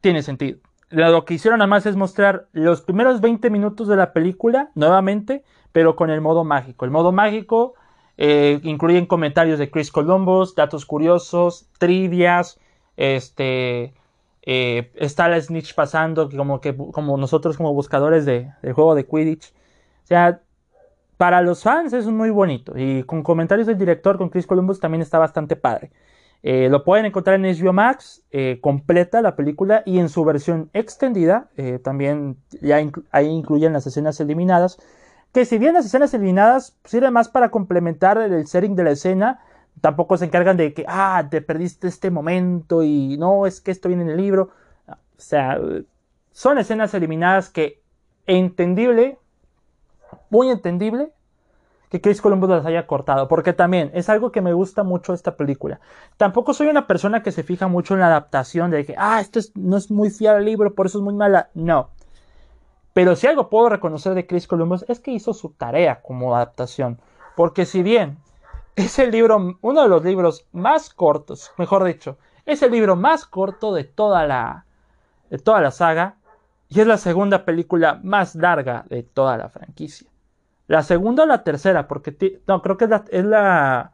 tiene 0.00 0.22
sentido. 0.22 0.60
Lo 0.88 1.26
que 1.26 1.34
hicieron 1.34 1.58
nada 1.58 1.66
más 1.66 1.84
es 1.84 1.94
mostrar 1.94 2.48
los 2.52 2.80
primeros 2.80 3.20
20 3.20 3.50
minutos 3.50 3.86
de 3.86 3.96
la 3.96 4.14
película 4.14 4.70
nuevamente, 4.74 5.44
pero 5.72 5.94
con 5.94 6.08
el 6.08 6.22
modo 6.22 6.42
mágico. 6.42 6.86
El 6.86 6.90
modo 6.90 7.12
mágico 7.12 7.74
eh, 8.16 8.60
incluyen 8.62 9.04
comentarios 9.04 9.58
de 9.58 9.70
Chris 9.70 9.90
Columbus, 9.90 10.54
datos 10.54 10.86
curiosos, 10.86 11.68
trivias, 11.78 12.58
este, 12.96 13.92
eh, 14.42 14.90
está 14.94 15.28
la 15.28 15.40
snitch 15.40 15.74
pasando 15.74 16.30
como 16.30 16.60
que 16.60 16.74
como 16.76 17.16
nosotros 17.18 17.58
como 17.58 17.74
buscadores 17.74 18.24
de, 18.24 18.52
del 18.62 18.72
juego 18.72 18.94
de 18.94 19.06
Quidditch. 19.06 19.52
O 20.04 20.06
sea, 20.06 20.40
para 21.16 21.42
los 21.42 21.62
fans 21.62 21.92
es 21.92 22.06
muy 22.06 22.30
bonito. 22.30 22.72
Y 22.76 23.04
con 23.04 23.22
comentarios 23.22 23.66
del 23.66 23.78
director, 23.78 24.18
con 24.18 24.30
Chris 24.30 24.46
Columbus, 24.46 24.80
también 24.80 25.02
está 25.02 25.18
bastante 25.18 25.56
padre. 25.56 25.90
Eh, 26.42 26.68
lo 26.68 26.84
pueden 26.84 27.06
encontrar 27.06 27.36
en 27.36 27.46
HBO 27.46 27.72
Max, 27.72 28.22
eh, 28.30 28.58
completa 28.60 29.22
la 29.22 29.34
película 29.34 29.82
y 29.86 29.98
en 29.98 30.10
su 30.10 30.24
versión 30.24 30.68
extendida. 30.74 31.48
Eh, 31.56 31.78
también 31.82 32.36
ya 32.60 32.76
ahí 33.12 33.26
incluyen 33.28 33.72
las 33.72 33.86
escenas 33.86 34.20
eliminadas. 34.20 34.78
Que 35.32 35.46
si 35.46 35.58
bien 35.58 35.74
las 35.74 35.86
escenas 35.86 36.12
eliminadas 36.12 36.76
sirven 36.84 37.14
más 37.14 37.28
para 37.28 37.50
complementar 37.50 38.18
el 38.18 38.46
setting 38.46 38.76
de 38.76 38.84
la 38.84 38.90
escena, 38.90 39.40
tampoco 39.80 40.16
se 40.16 40.26
encargan 40.26 40.56
de 40.56 40.74
que, 40.74 40.84
ah, 40.86 41.26
te 41.30 41.40
perdiste 41.40 41.88
este 41.88 42.10
momento 42.10 42.82
y 42.82 43.16
no, 43.18 43.46
es 43.46 43.60
que 43.60 43.70
esto 43.70 43.88
viene 43.88 44.04
en 44.04 44.10
el 44.10 44.16
libro. 44.18 44.50
O 44.86 44.96
sea, 45.16 45.58
son 46.30 46.58
escenas 46.58 46.92
eliminadas 46.94 47.48
que, 47.48 47.82
entendible, 48.26 49.18
muy 50.30 50.50
entendible 50.50 51.12
que 51.94 52.00
Chris 52.00 52.20
Columbus 52.20 52.50
las 52.50 52.66
haya 52.66 52.86
cortado, 52.86 53.28
porque 53.28 53.52
también 53.52 53.90
es 53.94 54.08
algo 54.08 54.32
que 54.32 54.40
me 54.40 54.52
gusta 54.52 54.82
mucho 54.82 55.14
esta 55.14 55.36
película. 55.36 55.78
Tampoco 56.16 56.52
soy 56.52 56.66
una 56.66 56.88
persona 56.88 57.22
que 57.22 57.30
se 57.30 57.44
fija 57.44 57.68
mucho 57.68 57.94
en 57.94 58.00
la 58.00 58.06
adaptación 58.06 58.70
de 58.72 58.84
que, 58.84 58.96
ah, 58.98 59.20
esto 59.20 59.38
no 59.54 59.76
es 59.76 59.90
muy 59.90 60.10
fiel 60.10 60.34
al 60.34 60.44
libro, 60.44 60.74
por 60.74 60.86
eso 60.86 60.98
es 60.98 61.04
muy 61.04 61.14
mala. 61.14 61.50
No. 61.54 61.90
Pero 62.94 63.14
si 63.14 63.26
algo 63.26 63.48
puedo 63.48 63.68
reconocer 63.68 64.14
de 64.14 64.26
Chris 64.26 64.48
Columbus 64.48 64.84
es 64.88 65.00
que 65.00 65.12
hizo 65.12 65.34
su 65.34 65.50
tarea 65.50 66.00
como 66.02 66.34
adaptación. 66.34 67.00
Porque 67.36 67.66
si 67.66 67.82
bien 67.82 68.18
es 68.76 68.98
el 68.98 69.10
libro, 69.10 69.56
uno 69.60 69.82
de 69.82 69.88
los 69.88 70.04
libros 70.04 70.46
más 70.52 70.90
cortos, 70.90 71.52
mejor 71.58 71.84
dicho, 71.84 72.18
es 72.46 72.62
el 72.62 72.72
libro 72.72 72.96
más 72.96 73.24
corto 73.24 73.72
de 73.72 73.84
toda 73.84 74.26
la, 74.26 74.66
de 75.30 75.38
toda 75.38 75.60
la 75.60 75.70
saga 75.70 76.16
y 76.74 76.80
es 76.80 76.86
la 76.86 76.98
segunda 76.98 77.44
película 77.44 78.00
más 78.02 78.34
larga 78.34 78.84
de 78.88 79.02
toda 79.02 79.36
la 79.36 79.48
franquicia. 79.48 80.08
La 80.66 80.82
segunda 80.82 81.22
o 81.22 81.26
la 81.26 81.44
tercera, 81.44 81.86
porque 81.86 82.40
no, 82.48 82.62
creo 82.62 82.76
que 82.76 82.84
es 82.84 82.90
la, 82.90 83.04
es 83.10 83.24
la, 83.24 83.92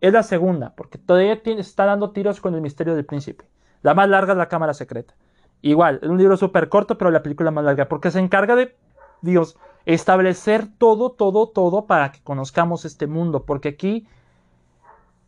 es 0.00 0.12
la 0.12 0.22
segunda, 0.22 0.74
porque 0.74 0.98
todavía 0.98 1.42
tiene, 1.42 1.60
está 1.60 1.84
dando 1.84 2.10
tiros 2.10 2.40
con 2.40 2.54
el 2.54 2.60
misterio 2.60 2.96
del 2.96 3.04
príncipe. 3.04 3.44
La 3.82 3.94
más 3.94 4.08
larga 4.08 4.32
es 4.32 4.38
la 4.38 4.48
cámara 4.48 4.74
secreta. 4.74 5.14
Igual, 5.62 6.00
es 6.02 6.08
un 6.08 6.18
libro 6.18 6.36
súper 6.36 6.68
corto, 6.68 6.98
pero 6.98 7.10
la 7.10 7.22
película 7.22 7.50
más 7.50 7.64
larga, 7.64 7.88
porque 7.88 8.10
se 8.10 8.18
encarga 8.18 8.56
de, 8.56 8.74
Dios, 9.20 9.56
establecer 9.86 10.66
todo, 10.78 11.10
todo, 11.10 11.48
todo 11.48 11.86
para 11.86 12.10
que 12.10 12.22
conozcamos 12.22 12.84
este 12.84 13.06
mundo, 13.06 13.44
porque 13.44 13.68
aquí 13.68 14.08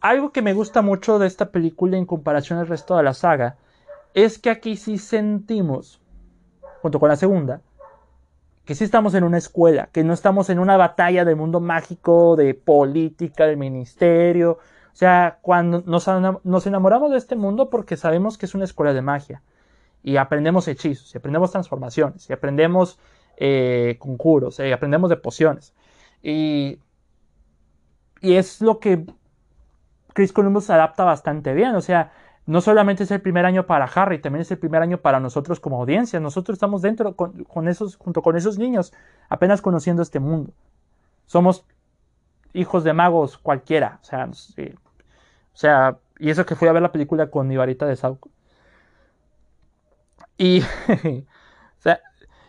algo 0.00 0.32
que 0.32 0.42
me 0.42 0.54
gusta 0.54 0.82
mucho 0.82 1.18
de 1.18 1.26
esta 1.26 1.50
película 1.50 1.96
en 1.96 2.06
comparación 2.06 2.58
al 2.58 2.66
resto 2.66 2.96
de 2.96 3.02
la 3.02 3.14
saga 3.14 3.58
es 4.14 4.38
que 4.38 4.50
aquí 4.50 4.76
sí 4.76 4.98
sentimos, 4.98 6.00
junto 6.80 7.00
con 7.00 7.08
la 7.08 7.16
segunda, 7.16 7.60
que 8.64 8.74
sí 8.74 8.84
estamos 8.84 9.14
en 9.14 9.24
una 9.24 9.38
escuela, 9.38 9.88
que 9.92 10.04
no 10.04 10.12
estamos 10.12 10.50
en 10.50 10.58
una 10.58 10.76
batalla 10.76 11.24
del 11.24 11.36
mundo 11.36 11.60
mágico, 11.60 12.36
de 12.36 12.54
política, 12.54 13.46
del 13.46 13.56
ministerio. 13.56 14.58
O 14.92 14.96
sea, 14.96 15.38
cuando 15.42 15.82
nos, 15.86 16.66
enamoramos 16.66 17.10
de 17.10 17.16
este 17.16 17.36
mundo 17.36 17.70
porque 17.70 17.96
sabemos 17.96 18.38
que 18.38 18.46
es 18.46 18.54
una 18.54 18.64
escuela 18.64 18.92
de 18.92 19.02
magia. 19.02 19.42
Y 20.02 20.16
aprendemos 20.16 20.68
hechizos, 20.68 21.14
y 21.14 21.18
aprendemos 21.18 21.50
transformaciones, 21.50 22.30
y 22.30 22.32
aprendemos 22.32 22.98
eh, 23.36 23.96
conjuros, 23.98 24.58
y 24.60 24.72
aprendemos 24.72 25.10
de 25.10 25.16
pociones. 25.16 25.74
Y, 26.22 26.78
y 28.20 28.34
es 28.34 28.60
lo 28.60 28.78
que 28.78 29.04
Chris 30.14 30.32
Columbus 30.32 30.70
adapta 30.70 31.04
bastante 31.04 31.54
bien. 31.54 31.74
O 31.74 31.80
sea, 31.80 32.12
no 32.50 32.60
solamente 32.60 33.04
es 33.04 33.10
el 33.12 33.20
primer 33.20 33.46
año 33.46 33.64
para 33.64 33.84
Harry, 33.84 34.20
también 34.20 34.40
es 34.40 34.50
el 34.50 34.58
primer 34.58 34.82
año 34.82 34.98
para 34.98 35.20
nosotros 35.20 35.60
como 35.60 35.80
audiencia. 35.80 36.18
Nosotros 36.18 36.56
estamos 36.56 36.82
dentro 36.82 37.14
con, 37.14 37.68
esos, 37.68 37.94
junto 37.94 38.22
con 38.22 38.36
esos 38.36 38.58
niños, 38.58 38.92
apenas 39.28 39.62
conociendo 39.62 40.02
este 40.02 40.18
mundo. 40.18 40.52
Somos 41.26 41.64
hijos 42.52 42.82
de 42.82 42.92
magos 42.92 43.38
cualquiera. 43.38 44.00
O 44.02 44.04
sea, 44.04 44.26
o 44.26 45.56
sea, 45.56 45.98
y 46.18 46.30
eso 46.30 46.44
que 46.44 46.56
fui 46.56 46.66
a 46.66 46.72
ver 46.72 46.82
la 46.82 46.90
película 46.90 47.30
con 47.30 47.46
mi 47.46 47.56
varita 47.56 47.86
de 47.86 47.94
Sauco. 47.94 48.30
Y, 50.36 50.62
o 50.88 51.78
sea, 51.78 52.00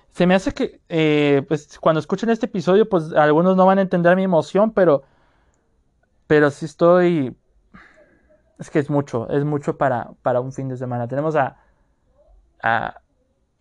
se 0.09 0.25
me 0.25 0.33
hace 0.33 0.51
que, 0.51 0.81
eh, 0.89 1.45
pues, 1.47 1.77
cuando 1.77 1.99
escuchen 1.99 2.31
este 2.31 2.47
episodio, 2.47 2.89
pues, 2.89 3.13
algunos 3.13 3.55
no 3.55 3.67
van 3.67 3.77
a 3.77 3.83
entender 3.83 4.15
mi 4.15 4.23
emoción, 4.23 4.71
pero, 4.71 5.03
pero 6.25 6.49
sí 6.49 6.65
estoy 6.65 7.35
es 8.61 8.69
que 8.69 8.77
es 8.77 8.91
mucho, 8.91 9.27
es 9.31 9.43
mucho 9.43 9.75
para, 9.75 10.11
para 10.21 10.39
un 10.39 10.53
fin 10.53 10.69
de 10.69 10.77
semana. 10.77 11.07
Tenemos 11.07 11.35
a, 11.35 11.57
a, 12.61 13.01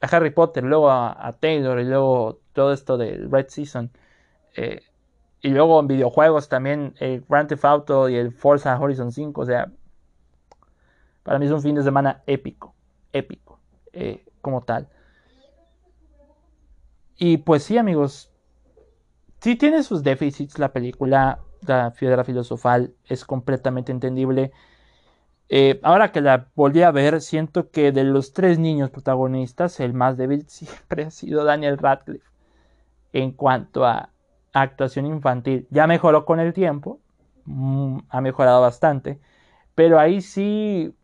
Harry 0.03 0.29
Potter, 0.29 0.63
luego 0.63 0.91
a, 0.91 1.35
Taylor 1.41 1.81
y 1.81 1.85
luego 1.85 2.41
todo 2.53 2.75
esto 2.75 2.99
del 2.99 3.31
Red 3.31 3.47
Season. 3.49 3.91
Eh, 4.57 4.83
y 5.41 5.49
luego 5.49 5.81
en 5.81 5.87
videojuegos 5.87 6.51
también 6.51 6.95
el 6.99 7.25
Grand 7.27 7.49
Theft 7.49 7.65
Auto 7.65 8.11
y 8.11 8.17
el 8.17 8.31
Forza 8.31 8.79
Horizon 8.79 9.11
5. 9.11 9.41
O 9.41 9.47
sea, 9.47 9.73
para 11.23 11.39
mí 11.39 11.47
es 11.47 11.53
un 11.53 11.63
fin 11.63 11.77
de 11.77 11.83
semana 11.83 12.23
épico, 12.27 12.75
épico, 13.15 13.59
eh, 13.95 14.27
como 14.43 14.61
tal. 14.61 14.87
Y 17.17 17.39
pues 17.39 17.63
sí, 17.63 17.79
amigos, 17.79 18.31
sí 19.41 19.57
tiene 19.57 19.83
sus 19.83 20.03
déficits 20.03 20.59
la 20.59 20.75
película, 20.75 21.41
la 21.67 21.91
piedra 21.95 22.23
filosofal, 22.23 22.93
es 23.07 23.25
completamente 23.25 23.93
entendible. 23.93 24.53
Eh, 25.53 25.81
ahora 25.83 26.13
que 26.13 26.21
la 26.21 26.47
volví 26.55 26.83
a 26.83 26.93
ver, 26.93 27.21
siento 27.21 27.71
que 27.71 27.91
de 27.91 28.05
los 28.05 28.33
tres 28.33 28.61
niños 28.61 28.91
protagonistas, 28.91 29.81
el 29.81 29.93
más 29.95 30.17
débil 30.17 30.45
siempre 30.49 31.05
ha 31.05 31.11
sido 31.11 31.45
Daniel 31.45 31.77
Radcliffe. 31.77 32.25
En 33.13 33.33
cuanto 33.33 33.85
a 33.85 34.11
actuación 34.53 35.07
infantil, 35.07 35.67
ya 35.71 35.89
mejoró 35.89 36.25
con 36.25 36.39
el 36.39 36.53
tiempo, 36.53 37.01
mm, 37.47 37.99
ha 38.09 38.21
mejorado 38.21 38.61
bastante, 38.61 39.19
pero 39.75 39.99
ahí 39.99 40.21
sí, 40.21 40.95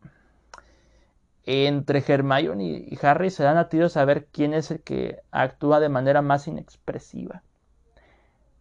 entre 1.44 2.04
Hermione 2.06 2.64
y 2.64 2.98
Harry 3.02 3.30
se 3.30 3.42
dan 3.42 3.56
a 3.56 3.68
tiros 3.68 3.96
a 3.96 4.04
ver 4.04 4.26
quién 4.26 4.54
es 4.54 4.70
el 4.70 4.80
que 4.82 5.22
actúa 5.32 5.80
de 5.80 5.88
manera 5.88 6.22
más 6.22 6.46
inexpresiva. 6.46 7.42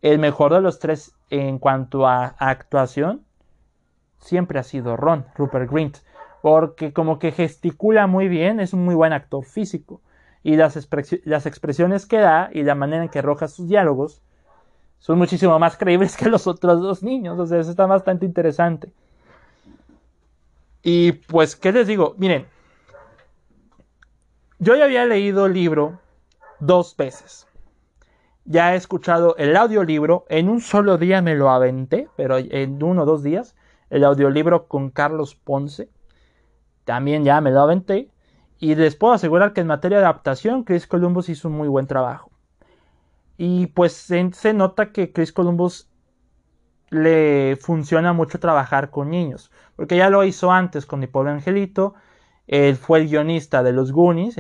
El 0.02 0.20
mejor 0.20 0.54
de 0.54 0.62
los 0.62 0.80
tres 0.80 1.14
en 1.30 1.60
cuanto 1.60 2.08
a 2.08 2.36
actuación 2.40 3.26
siempre 4.26 4.60
ha 4.60 4.64
sido 4.64 4.98
Ron, 4.98 5.26
Rupert 5.36 5.72
Grint, 5.72 5.98
porque 6.42 6.94
como 6.94 7.20
que 7.20 7.32
gesticula 7.32 8.08
muy 8.08 8.28
bien, 8.28 8.60
es 8.60 8.74
un 8.74 8.84
muy 8.84 8.96
buen 8.96 9.14
actor 9.14 9.46
físico. 9.46 10.02
Y 10.44 10.58
las, 10.58 10.76
expresiones 10.78 12.06
que 12.06 12.20
da 12.20 12.50
y 12.54 12.64
la 12.64 12.76
manera 12.76 13.04
en 13.04 13.10
que 13.10 13.20
arroja 13.20 13.48
sus 13.48 13.68
diálogos 13.68 14.22
son 15.00 15.18
muchísimo 15.18 15.58
más 15.58 15.76
creíbles 15.78 16.16
que 16.18 16.30
los 16.30 16.46
otros 16.46 16.82
dos 16.82 17.02
niños. 17.02 17.40
O 17.40 17.48
sea, 17.48 17.60
eso 17.60 17.72
está 17.72 17.86
bastante 17.88 18.26
interesante. 18.26 18.92
Y 20.84 21.14
pues, 21.14 21.56
¿qué 21.56 21.72
les 21.72 21.88
digo? 21.88 22.14
Miren, 22.18 22.46
yo 24.60 24.76
ya 24.76 24.86
había 24.86 25.06
leído 25.06 25.48
el 25.48 25.54
libro 25.54 26.00
dos 26.60 26.96
veces. 26.96 27.48
Ya 28.44 28.74
he 28.74 28.78
escuchado 28.78 29.36
el 29.38 29.56
audiolibro, 29.56 30.26
en 30.30 30.50
un 30.50 30.62
solo 30.62 31.00
día 31.00 31.24
me 31.24 31.34
lo 31.34 31.50
aventé, 31.50 32.08
pero 32.16 32.38
en 32.38 32.84
uno 32.84 33.02
o 33.02 33.06
dos 33.06 33.24
días 33.24 33.56
el 33.90 34.04
audiolibro 34.04 34.68
con 34.68 34.90
Carlos 34.90 35.36
Ponce. 35.36 35.90
También 36.84 37.24
ya 37.24 37.42
me 37.42 37.52
lo 37.52 37.62
aventé. 37.62 38.12
Y 38.60 38.76
les 38.76 38.96
puedo 38.96 39.14
asegurar 39.14 39.54
que 39.54 39.62
en 39.62 39.68
materia 39.68 39.98
de 39.98 40.06
adaptación, 40.06 40.64
Chris 40.64 40.88
Columbus 40.88 41.30
hizo 41.30 41.50
un 41.50 41.56
muy 41.56 41.68
buen 41.68 41.88
trabajo. 41.88 42.32
Y 43.38 43.68
pues 43.68 43.94
se, 43.94 44.54
nota 44.54 44.92
que 44.92 45.12
Chris 45.12 45.34
Columbus 45.34 45.90
le 46.90 47.58
funciona 47.58 48.14
mucho 48.14 48.40
trabajar 48.40 48.92
con 48.92 49.10
niños. 49.10 49.52
Porque 49.76 49.98
ya 49.98 50.10
lo 50.10 50.24
hizo 50.24 50.52
antes 50.52 50.86
con 50.86 51.00
Mi 51.02 51.08
Pobre 51.08 51.32
Angelito. 51.32 51.96
Él 52.48 52.78
fue 52.78 53.00
el 53.00 53.10
guionista 53.10 53.64
de 53.64 53.74
Los 53.74 53.92
Goonies, 53.92 54.38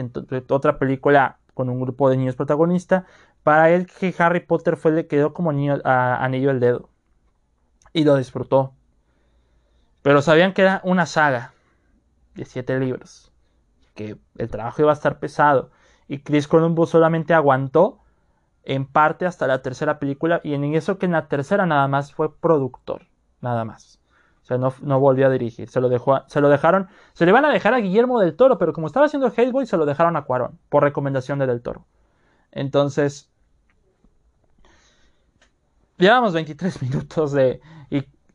otra 0.50 0.80
película 0.80 1.40
con 1.54 1.70
un 1.70 1.82
grupo 1.82 2.10
de 2.10 2.18
niños 2.18 2.36
protagonista. 2.36 3.06
Para 3.44 3.72
él 3.72 3.88
que 3.88 4.14
Harry 4.18 4.40
Potter 4.42 4.78
fue 4.78 4.92
le 4.92 5.08
quedó 5.08 5.34
como 5.34 5.52
niño, 5.52 5.80
anillo 5.84 6.52
el 6.52 6.60
dedo. 6.60 6.90
Y 7.94 8.04
lo 8.04 8.16
disfrutó. 8.16 8.74
Pero 10.06 10.22
sabían 10.22 10.54
que 10.54 10.62
era 10.62 10.82
una 10.84 11.08
saga 11.08 11.56
de 12.36 12.46
siete 12.46 12.80
libros. 12.80 13.32
Que 13.96 14.20
el 14.38 14.52
trabajo 14.52 14.84
iba 14.84 14.92
a 14.92 14.94
estar 14.94 15.18
pesado. 15.18 15.72
Y 16.08 16.20
Chris 16.20 16.48
Columbus 16.48 16.92
solamente 16.92 17.34
aguantó 17.34 18.04
en 18.66 18.86
parte 18.86 19.26
hasta 19.26 19.48
la 19.48 19.64
tercera 19.64 19.98
película. 19.98 20.42
Y 20.44 20.54
en 20.54 20.64
eso 20.76 21.00
que 21.00 21.08
en 21.08 21.14
la 21.14 21.28
tercera 21.28 21.66
nada 21.66 21.88
más 21.88 22.14
fue 22.14 22.32
productor. 22.40 23.08
Nada 23.42 23.66
más. 23.66 24.00
O 24.44 24.46
sea, 24.46 24.60
no, 24.60 24.76
no 24.84 25.00
volvió 25.00 25.26
a 25.26 25.32
dirigir. 25.32 25.70
Se 25.70 25.82
lo, 25.82 25.90
dejó 25.90 26.22
se 26.28 26.40
lo 26.40 26.50
dejaron. 26.50 26.88
Se 27.14 27.26
le 27.26 27.32
van 27.32 27.46
a 27.46 27.50
dejar 27.50 27.74
a 27.74 27.80
Guillermo 27.80 28.20
del 28.20 28.36
Toro. 28.36 28.60
Pero 28.60 28.74
como 28.74 28.86
estaba 28.86 29.08
haciendo 29.08 29.34
Hellboy, 29.36 29.66
se 29.66 29.76
lo 29.76 29.88
dejaron 29.88 30.18
a 30.18 30.26
Cuarón. 30.26 30.60
Por 30.70 30.84
recomendación 30.84 31.40
de 31.40 31.48
del 31.48 31.64
Toro. 31.64 31.84
Entonces. 32.52 33.32
Llevamos 35.98 36.34
23 36.34 36.80
minutos 36.84 37.32
de, 37.32 37.60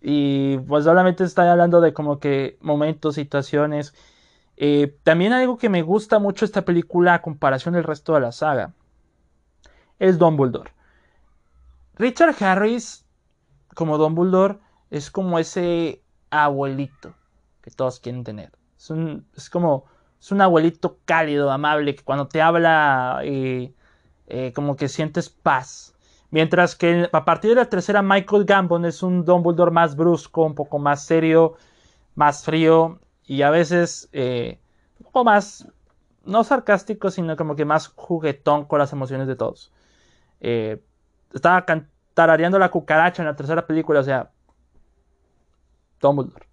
y 0.00 0.58
pues 0.58 0.84
solamente 0.84 1.24
estoy 1.24 1.46
hablando 1.46 1.80
de 1.80 1.92
como 1.92 2.18
que 2.18 2.58
momentos, 2.60 3.14
situaciones. 3.16 3.94
Eh, 4.56 4.96
también 5.04 5.32
algo 5.32 5.58
que 5.58 5.68
me 5.68 5.82
gusta 5.82 6.18
mucho 6.18 6.44
esta 6.44 6.64
película 6.64 7.14
a 7.14 7.22
comparación 7.22 7.74
del 7.74 7.84
resto 7.84 8.14
de 8.14 8.20
la 8.20 8.32
saga 8.32 8.74
es 9.98 10.18
Dumbledore. 10.18 10.72
Richard 11.96 12.34
Harris 12.42 13.06
como 13.74 13.98
Dumbledore 13.98 14.58
es 14.90 15.10
como 15.10 15.38
ese 15.38 16.02
abuelito 16.30 17.14
que 17.62 17.70
todos 17.70 18.00
quieren 18.00 18.24
tener. 18.24 18.50
Es, 18.76 18.90
un, 18.90 19.26
es 19.36 19.48
como 19.50 19.84
es 20.20 20.32
un 20.32 20.40
abuelito 20.40 20.98
cálido, 21.04 21.50
amable, 21.50 21.94
que 21.94 22.04
cuando 22.04 22.28
te 22.28 22.42
habla 22.42 23.20
eh, 23.24 23.72
eh, 24.26 24.52
como 24.54 24.76
que 24.76 24.88
sientes 24.88 25.28
paz. 25.30 25.94
Mientras 26.30 26.76
que 26.76 27.08
a 27.12 27.24
partir 27.24 27.50
de 27.50 27.56
la 27.56 27.68
tercera, 27.68 28.02
Michael 28.02 28.44
Gambon 28.44 28.84
es 28.84 29.02
un 29.02 29.24
Dumbledore 29.24 29.72
más 29.72 29.96
brusco, 29.96 30.44
un 30.44 30.54
poco 30.54 30.78
más 30.78 31.04
serio, 31.04 31.56
más 32.14 32.44
frío 32.44 33.00
y 33.24 33.42
a 33.42 33.50
veces 33.50 34.08
eh, 34.12 34.60
un 34.98 35.06
poco 35.06 35.24
más, 35.24 35.66
no 36.24 36.44
sarcástico, 36.44 37.10
sino 37.10 37.36
como 37.36 37.56
que 37.56 37.64
más 37.64 37.88
juguetón 37.88 38.64
con 38.64 38.78
las 38.78 38.92
emociones 38.92 39.26
de 39.26 39.36
todos. 39.36 39.72
Eh, 40.40 40.82
estaba 41.32 41.64
tarareando 42.14 42.58
la 42.58 42.70
cucaracha 42.70 43.22
en 43.22 43.26
la 43.26 43.36
tercera 43.36 43.66
película, 43.66 44.00
o 44.00 44.04
sea, 44.04 44.30
Dumbledore. 46.00 46.46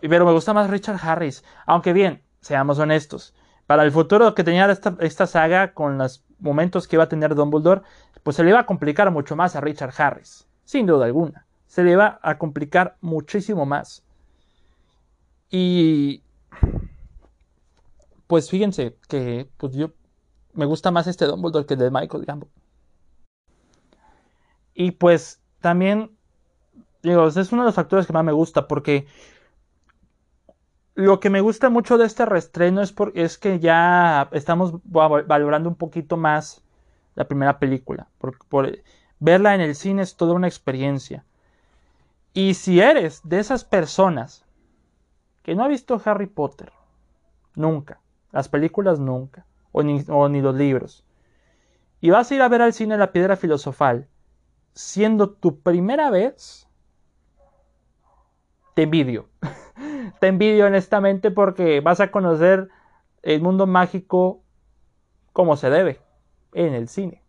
Pero 0.00 0.26
me 0.26 0.32
gusta 0.32 0.52
más 0.52 0.70
Richard 0.70 0.98
Harris, 1.02 1.44
aunque 1.66 1.92
bien, 1.92 2.22
seamos 2.40 2.78
honestos. 2.78 3.34
Para 3.66 3.84
el 3.84 3.92
futuro 3.92 4.34
que 4.34 4.44
tenía 4.44 4.70
esta, 4.70 4.96
esta 5.00 5.26
saga 5.26 5.72
con 5.72 5.96
las 5.96 6.24
momentos 6.38 6.86
que 6.86 6.96
iba 6.96 7.04
a 7.04 7.08
tener 7.08 7.34
Dumbledore, 7.34 7.82
pues 8.24 8.36
se 8.36 8.42
le 8.42 8.50
iba 8.50 8.60
a 8.60 8.66
complicar 8.66 9.10
mucho 9.12 9.36
más 9.36 9.54
a 9.54 9.60
Richard 9.60 9.92
Harris, 9.96 10.48
sin 10.64 10.86
duda 10.86 11.04
alguna. 11.04 11.46
Se 11.66 11.84
le 11.84 11.92
iba 11.92 12.18
a 12.22 12.38
complicar 12.38 12.96
muchísimo 13.00 13.66
más. 13.66 14.02
Y 15.50 16.22
pues 18.26 18.50
fíjense 18.50 18.96
que 19.08 19.48
pues 19.58 19.74
yo 19.74 19.92
me 20.54 20.64
gusta 20.64 20.90
más 20.90 21.06
este 21.06 21.26
Dumbledore 21.26 21.66
que 21.66 21.74
el 21.74 21.80
de 21.80 21.90
Michael 21.90 22.24
Gambon. 22.24 22.48
Y 24.72 24.92
pues 24.92 25.42
también, 25.60 26.10
digo, 27.02 27.26
es 27.28 27.52
uno 27.52 27.62
de 27.62 27.66
los 27.66 27.74
factores 27.74 28.06
que 28.06 28.12
más 28.14 28.24
me 28.24 28.32
gusta 28.32 28.66
porque 28.66 29.06
lo 30.94 31.20
que 31.20 31.28
me 31.28 31.42
gusta 31.42 31.68
mucho 31.68 31.98
de 31.98 32.06
este 32.06 32.24
restreno 32.24 32.80
es, 32.80 32.94
es 33.14 33.36
que 33.36 33.60
ya 33.60 34.30
estamos 34.32 34.74
valorando 34.84 35.68
un 35.68 35.76
poquito 35.76 36.16
más 36.16 36.63
la 37.14 37.26
primera 37.26 37.58
película. 37.58 38.08
Por, 38.18 38.78
verla 39.18 39.54
en 39.54 39.60
el 39.60 39.74
cine 39.74 40.02
es 40.02 40.16
toda 40.16 40.34
una 40.34 40.48
experiencia. 40.48 41.24
Y 42.32 42.54
si 42.54 42.80
eres 42.80 43.20
de 43.24 43.38
esas 43.38 43.64
personas 43.64 44.44
que 45.42 45.54
no 45.54 45.64
ha 45.64 45.68
visto 45.68 46.00
Harry 46.04 46.26
Potter, 46.26 46.72
nunca, 47.54 48.00
las 48.32 48.48
películas 48.48 48.98
nunca, 48.98 49.46
o 49.72 49.82
ni, 49.82 50.04
o 50.08 50.28
ni 50.28 50.40
los 50.40 50.54
libros, 50.54 51.04
y 52.00 52.10
vas 52.10 52.30
a 52.30 52.34
ir 52.34 52.42
a 52.42 52.48
ver 52.48 52.62
al 52.62 52.72
cine 52.72 52.98
La 52.98 53.12
Piedra 53.12 53.36
Filosofal, 53.36 54.08
siendo 54.74 55.30
tu 55.30 55.60
primera 55.60 56.10
vez, 56.10 56.68
te 58.74 58.82
envidio. 58.82 59.28
te 60.20 60.26
envidio 60.26 60.66
honestamente 60.66 61.30
porque 61.30 61.80
vas 61.80 62.00
a 62.00 62.10
conocer 62.10 62.68
el 63.22 63.40
mundo 63.40 63.66
mágico 63.66 64.42
como 65.32 65.56
se 65.56 65.70
debe 65.70 66.00
en 66.54 66.74
el 66.74 66.88
cine. 66.88 67.22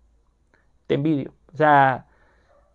Te 0.87 0.95
envidio. 0.95 1.33
O 1.53 1.57
sea, 1.57 2.07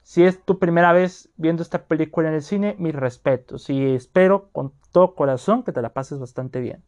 si 0.03 0.25
es 0.25 0.45
tu 0.45 0.59
primera 0.59 0.93
vez 0.93 1.31
viendo 1.37 1.63
esta 1.63 1.85
película 1.85 2.29
en 2.29 2.35
el 2.35 2.43
cine, 2.43 2.77
mis 2.79 2.95
respetos. 2.95 3.71
Y 3.71 3.95
espero 3.95 4.51
con 4.53 4.73
todo 4.93 5.15
corazón 5.15 5.63
que 5.63 5.73
te 5.73 5.83
la 5.83 5.93
pases 5.93 6.19
bastante 6.19 6.61
bien. 6.61 6.83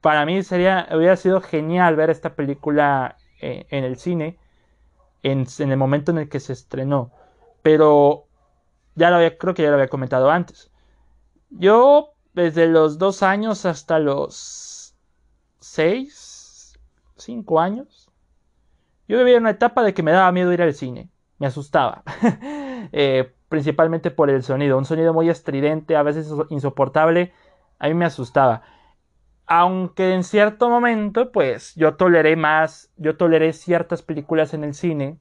Para 0.00 0.24
mí 0.26 0.42
sería, 0.42 0.88
hubiera 0.92 1.16
sido 1.16 1.40
genial 1.40 1.96
ver 1.96 2.10
esta 2.10 2.34
película 2.36 3.16
eh, 3.40 3.66
en 3.70 3.84
el 3.84 3.96
cine 3.96 4.38
en, 5.32 5.46
el 5.58 5.76
momento 5.76 6.12
en 6.12 6.18
el 6.18 6.28
que 6.28 6.40
se 6.40 6.52
estrenó. 6.52 7.10
Pero 7.62 8.26
ya 8.94 9.10
lo 9.10 9.16
había, 9.16 9.36
creo 9.36 9.54
que 9.54 9.62
ya 9.62 9.68
lo 9.68 9.74
había 9.74 9.88
comentado 9.88 10.30
antes. 10.30 10.70
Yo, 11.50 12.14
desde 12.34 12.66
los 12.66 12.98
dos 12.98 13.22
años 13.22 13.66
hasta 13.66 13.98
los 13.98 14.94
seis, 15.58 16.14
cinco 17.16 17.60
años, 17.60 18.10
yo 19.08 19.18
vivía 19.18 19.38
una 19.38 19.50
etapa 19.50 19.82
de 19.82 19.94
que 19.94 20.02
me 20.02 20.12
daba 20.12 20.32
miedo 20.32 20.52
ir 20.52 20.62
al 20.62 20.74
cine. 20.74 21.10
Me 21.38 21.46
asustaba. 21.46 22.02
Eh, 22.92 23.32
principalmente 23.48 24.12
por 24.12 24.30
el 24.30 24.44
sonido. 24.44 24.78
Un 24.78 24.84
sonido 24.84 25.12
muy 25.12 25.28
estridente, 25.28 25.96
a 25.96 26.04
veces 26.04 26.30
insoportable. 26.50 27.32
A 27.80 27.88
mí 27.88 27.94
me 27.94 28.04
asustaba. 28.04 28.62
Aunque 29.46 30.14
en 30.14 30.22
cierto 30.22 30.70
momento, 30.70 31.32
pues 31.32 31.74
yo 31.74 31.96
toleré 31.96 32.36
más, 32.36 32.92
yo 32.96 33.16
toleré 33.16 33.52
ciertas 33.52 34.02
películas 34.02 34.54
en 34.54 34.62
el 34.62 34.74
cine 34.74 35.18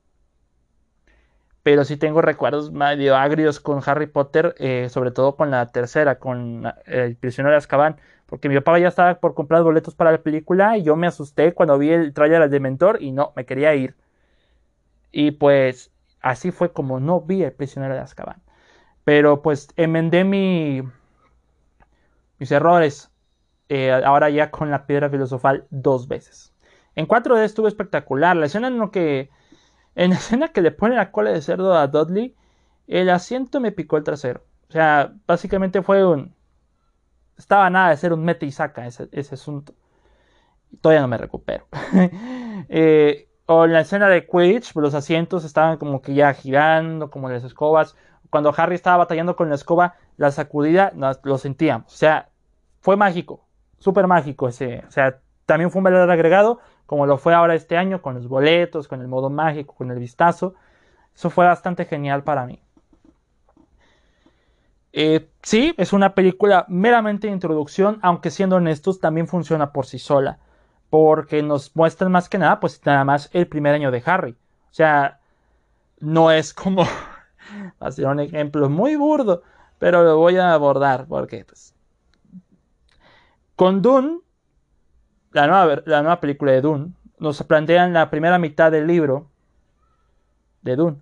pero 1.66 1.84
sí 1.84 1.98
tengo 1.98 2.22
recuerdos 2.22 2.72
medio 2.72 3.16
agrios 3.16 3.60
con 3.60 3.82
Harry 3.88 4.06
Potter, 4.06 4.54
eh, 4.60 4.88
sobre 4.92 5.10
todo 5.10 5.36
con 5.36 5.50
la 5.50 5.72
tercera, 5.72 6.20
con 6.20 6.72
El 6.86 7.16
prisionero 7.16 7.54
de 7.54 7.58
Azkaban, 7.58 8.00
porque 8.26 8.50
mi 8.50 8.56
papá 8.56 8.80
ya 8.80 8.88
estaba 8.88 9.16
por 9.16 9.34
comprar 9.36 9.64
boletos 9.64 9.96
para 9.96 10.12
la 10.12 10.24
película 10.24 10.78
y 10.78 10.84
yo 10.84 10.96
me 10.96 11.08
asusté 11.08 11.54
cuando 11.54 11.78
vi 11.78 11.92
el 11.92 12.14
trailer 12.14 12.42
al 12.42 12.50
Dementor 12.50 13.02
y 13.02 13.12
no, 13.12 13.34
me 13.36 13.46
quería 13.46 13.76
ir. 13.76 13.96
Y 15.12 15.32
pues 15.32 15.92
así 16.22 16.52
fue 16.52 16.74
como 16.74 17.00
no 17.00 17.22
vi 17.22 17.44
El 17.44 17.54
prisionero 17.54 17.94
de 17.94 18.02
Azkaban. 18.02 18.42
Pero 19.04 19.42
pues 19.42 19.70
enmendé 19.78 20.24
mi, 20.24 20.82
mis 22.40 22.52
errores, 22.52 23.12
eh, 23.70 23.92
ahora 23.92 24.30
ya 24.30 24.52
con 24.52 24.72
la 24.72 24.88
piedra 24.88 25.10
filosofal 25.10 25.68
dos 25.70 26.08
veces. 26.08 26.54
En 26.96 27.08
4D 27.08 27.44
estuvo 27.44 27.68
espectacular, 27.68 28.36
la 28.36 28.48
escena 28.48 28.68
en 28.68 28.78
lo 28.80 28.92
que 28.92 29.30
en 29.96 30.12
la 30.12 30.16
escena 30.18 30.50
que 30.50 30.62
le 30.62 30.72
pone 30.72 30.96
la 30.96 31.12
cola 31.12 31.32
de 31.32 31.42
cerdo 31.42 31.74
a 31.76 31.88
Dudley, 31.88 32.36
el 32.88 33.10
asiento 33.10 33.60
me 33.60 33.72
picó 33.72 33.98
el 33.98 34.04
trasero. 34.04 34.44
O 34.70 34.72
sea, 34.72 35.14
básicamente 35.28 35.82
fue 35.82 36.06
un... 36.06 36.35
Estaba 37.38 37.70
nada 37.70 37.90
de 37.90 37.98
ser 37.98 38.14
un 38.14 38.24
mete 38.24 38.46
y 38.46 38.52
saca 38.52 38.86
ese, 38.88 39.10
asunto. 39.32 39.74
Y 40.72 40.78
todavía 40.78 41.02
no 41.02 41.08
me 41.08 41.18
recupero. 41.18 41.68
eh, 42.70 43.28
o 43.46 43.66
en 43.66 43.74
la 43.74 43.82
escena 43.82 44.10
de 44.10 44.26
Quidditch, 44.26 44.76
los 44.76 44.94
asientos 44.96 45.44
estaban 45.46 45.78
como 45.78 46.02
que 46.02 46.14
ya 46.14 46.34
girando, 46.34 47.10
como 47.10 47.30
las 47.30 47.44
escobas. 47.44 47.96
Cuando 48.30 48.54
Harry 48.58 48.76
estaba 48.76 48.98
batallando 48.98 49.36
con 49.36 49.50
la 49.50 49.56
escoba, 49.56 49.96
la 50.18 50.32
sacudida, 50.32 50.92
lo 51.24 51.38
sentíamos. 51.38 51.94
O 51.94 51.98
sea, 51.98 52.30
fue 52.82 52.98
mágico, 52.98 53.46
súper 53.78 54.08
mágico 54.08 54.48
ese. 54.48 54.84
O 54.88 54.92
sea, 54.92 55.20
también 55.46 55.70
fue 55.72 55.80
un 55.80 55.84
valor 55.84 56.10
agregado, 56.10 56.60
como 56.86 57.06
lo 57.06 57.18
fue 57.18 57.34
ahora 57.34 57.56
este 57.56 57.78
año, 57.78 58.02
con 58.02 58.16
los 58.16 58.28
boletos, 58.28 58.88
con 58.88 59.02
el 59.02 59.08
modo 59.08 59.30
mágico, 59.30 59.76
con 59.76 59.92
el 59.92 60.00
vistazo. 60.00 60.56
Eso 61.16 61.30
fue 61.30 61.46
bastante 61.46 61.86
genial 61.86 62.24
para 62.24 62.46
mí. 62.46 62.65
Eh, 64.98 65.30
sí, 65.44 65.74
es 65.78 65.92
una 65.92 66.16
película 66.16 66.66
meramente 66.70 67.28
de 67.28 67.34
introducción, 67.34 68.00
aunque 68.02 68.32
siendo 68.32 68.56
honestos, 68.56 69.02
también 69.02 69.28
funciona 69.28 69.74
por 69.74 69.86
sí 69.86 70.00
sola. 70.00 70.40
Porque 70.90 71.44
nos 71.44 71.76
muestran 71.76 72.14
más 72.14 72.30
que 72.30 72.38
nada, 72.38 72.62
pues 72.62 72.80
nada 72.86 73.04
más 73.04 73.30
el 73.34 73.46
primer 73.48 73.74
año 73.74 73.92
de 73.92 74.02
Harry. 74.06 74.32
O 74.32 74.74
sea, 74.74 75.20
no 76.00 76.32
es 76.32 76.54
como. 76.54 76.84
va 77.84 77.88
a 77.88 77.92
ser 77.92 78.08
un 78.08 78.22
ejemplo 78.22 78.70
muy 78.70 78.96
burdo, 78.96 79.44
pero 79.80 80.02
lo 80.02 80.18
voy 80.18 80.38
a 80.38 80.54
abordar 80.54 81.08
porque, 81.10 81.44
pues. 81.44 81.76
Con 83.58 83.82
Dune 83.82 84.20
la 85.32 85.48
nueva, 85.48 85.84
la 85.86 86.02
nueva 86.04 86.22
película 86.22 86.54
de 86.54 86.62
Dune, 86.62 86.94
nos 87.20 87.44
plantean 87.44 87.92
la 87.92 88.10
primera 88.10 88.40
mitad 88.40 88.72
del 88.72 88.88
libro 88.88 89.30
de 90.62 90.76
Dune. 90.78 90.98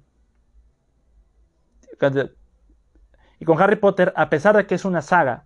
Y 3.39 3.46
con 3.46 3.62
Harry 3.62 3.76
Potter, 3.76 4.13
a 4.15 4.30
pesar 4.30 4.56
de 4.56 4.65
que 4.65 4.76
es 4.76 4.86
una 4.86 5.02
saga 5.02 5.46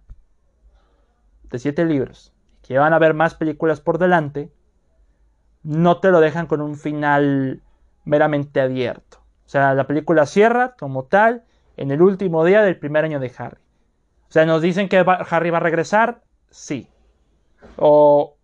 de 1.50 1.60
siete 1.60 1.86
libros, 1.86 2.34
que 2.62 2.78
van 2.78 2.94
a 2.94 2.98
haber 2.98 3.14
más 3.14 3.36
películas 3.36 3.82
por 3.82 3.98
delante, 3.98 4.52
no 5.64 6.00
te 6.00 6.12
lo 6.12 6.20
dejan 6.20 6.48
con 6.48 6.62
un 6.62 6.76
final 6.76 7.62
meramente 8.06 8.62
abierto. 8.62 9.18
O 9.46 9.50
sea, 9.50 9.74
la 9.74 9.88
película 9.88 10.26
cierra 10.26 10.76
como 10.78 11.04
tal 11.06 11.44
en 11.78 11.92
el 11.92 12.02
último 12.02 12.44
día 12.44 12.62
del 12.62 12.78
primer 12.78 13.06
año 13.06 13.20
de 13.20 13.32
Harry. 13.38 13.62
O 14.30 14.32
sea, 14.32 14.46
nos 14.46 14.62
dicen 14.62 14.90
que 14.90 14.98
Harry 15.30 15.50
va 15.50 15.58
a 15.58 15.62
regresar, 15.62 16.22
sí. 16.50 16.90
O 17.78 18.36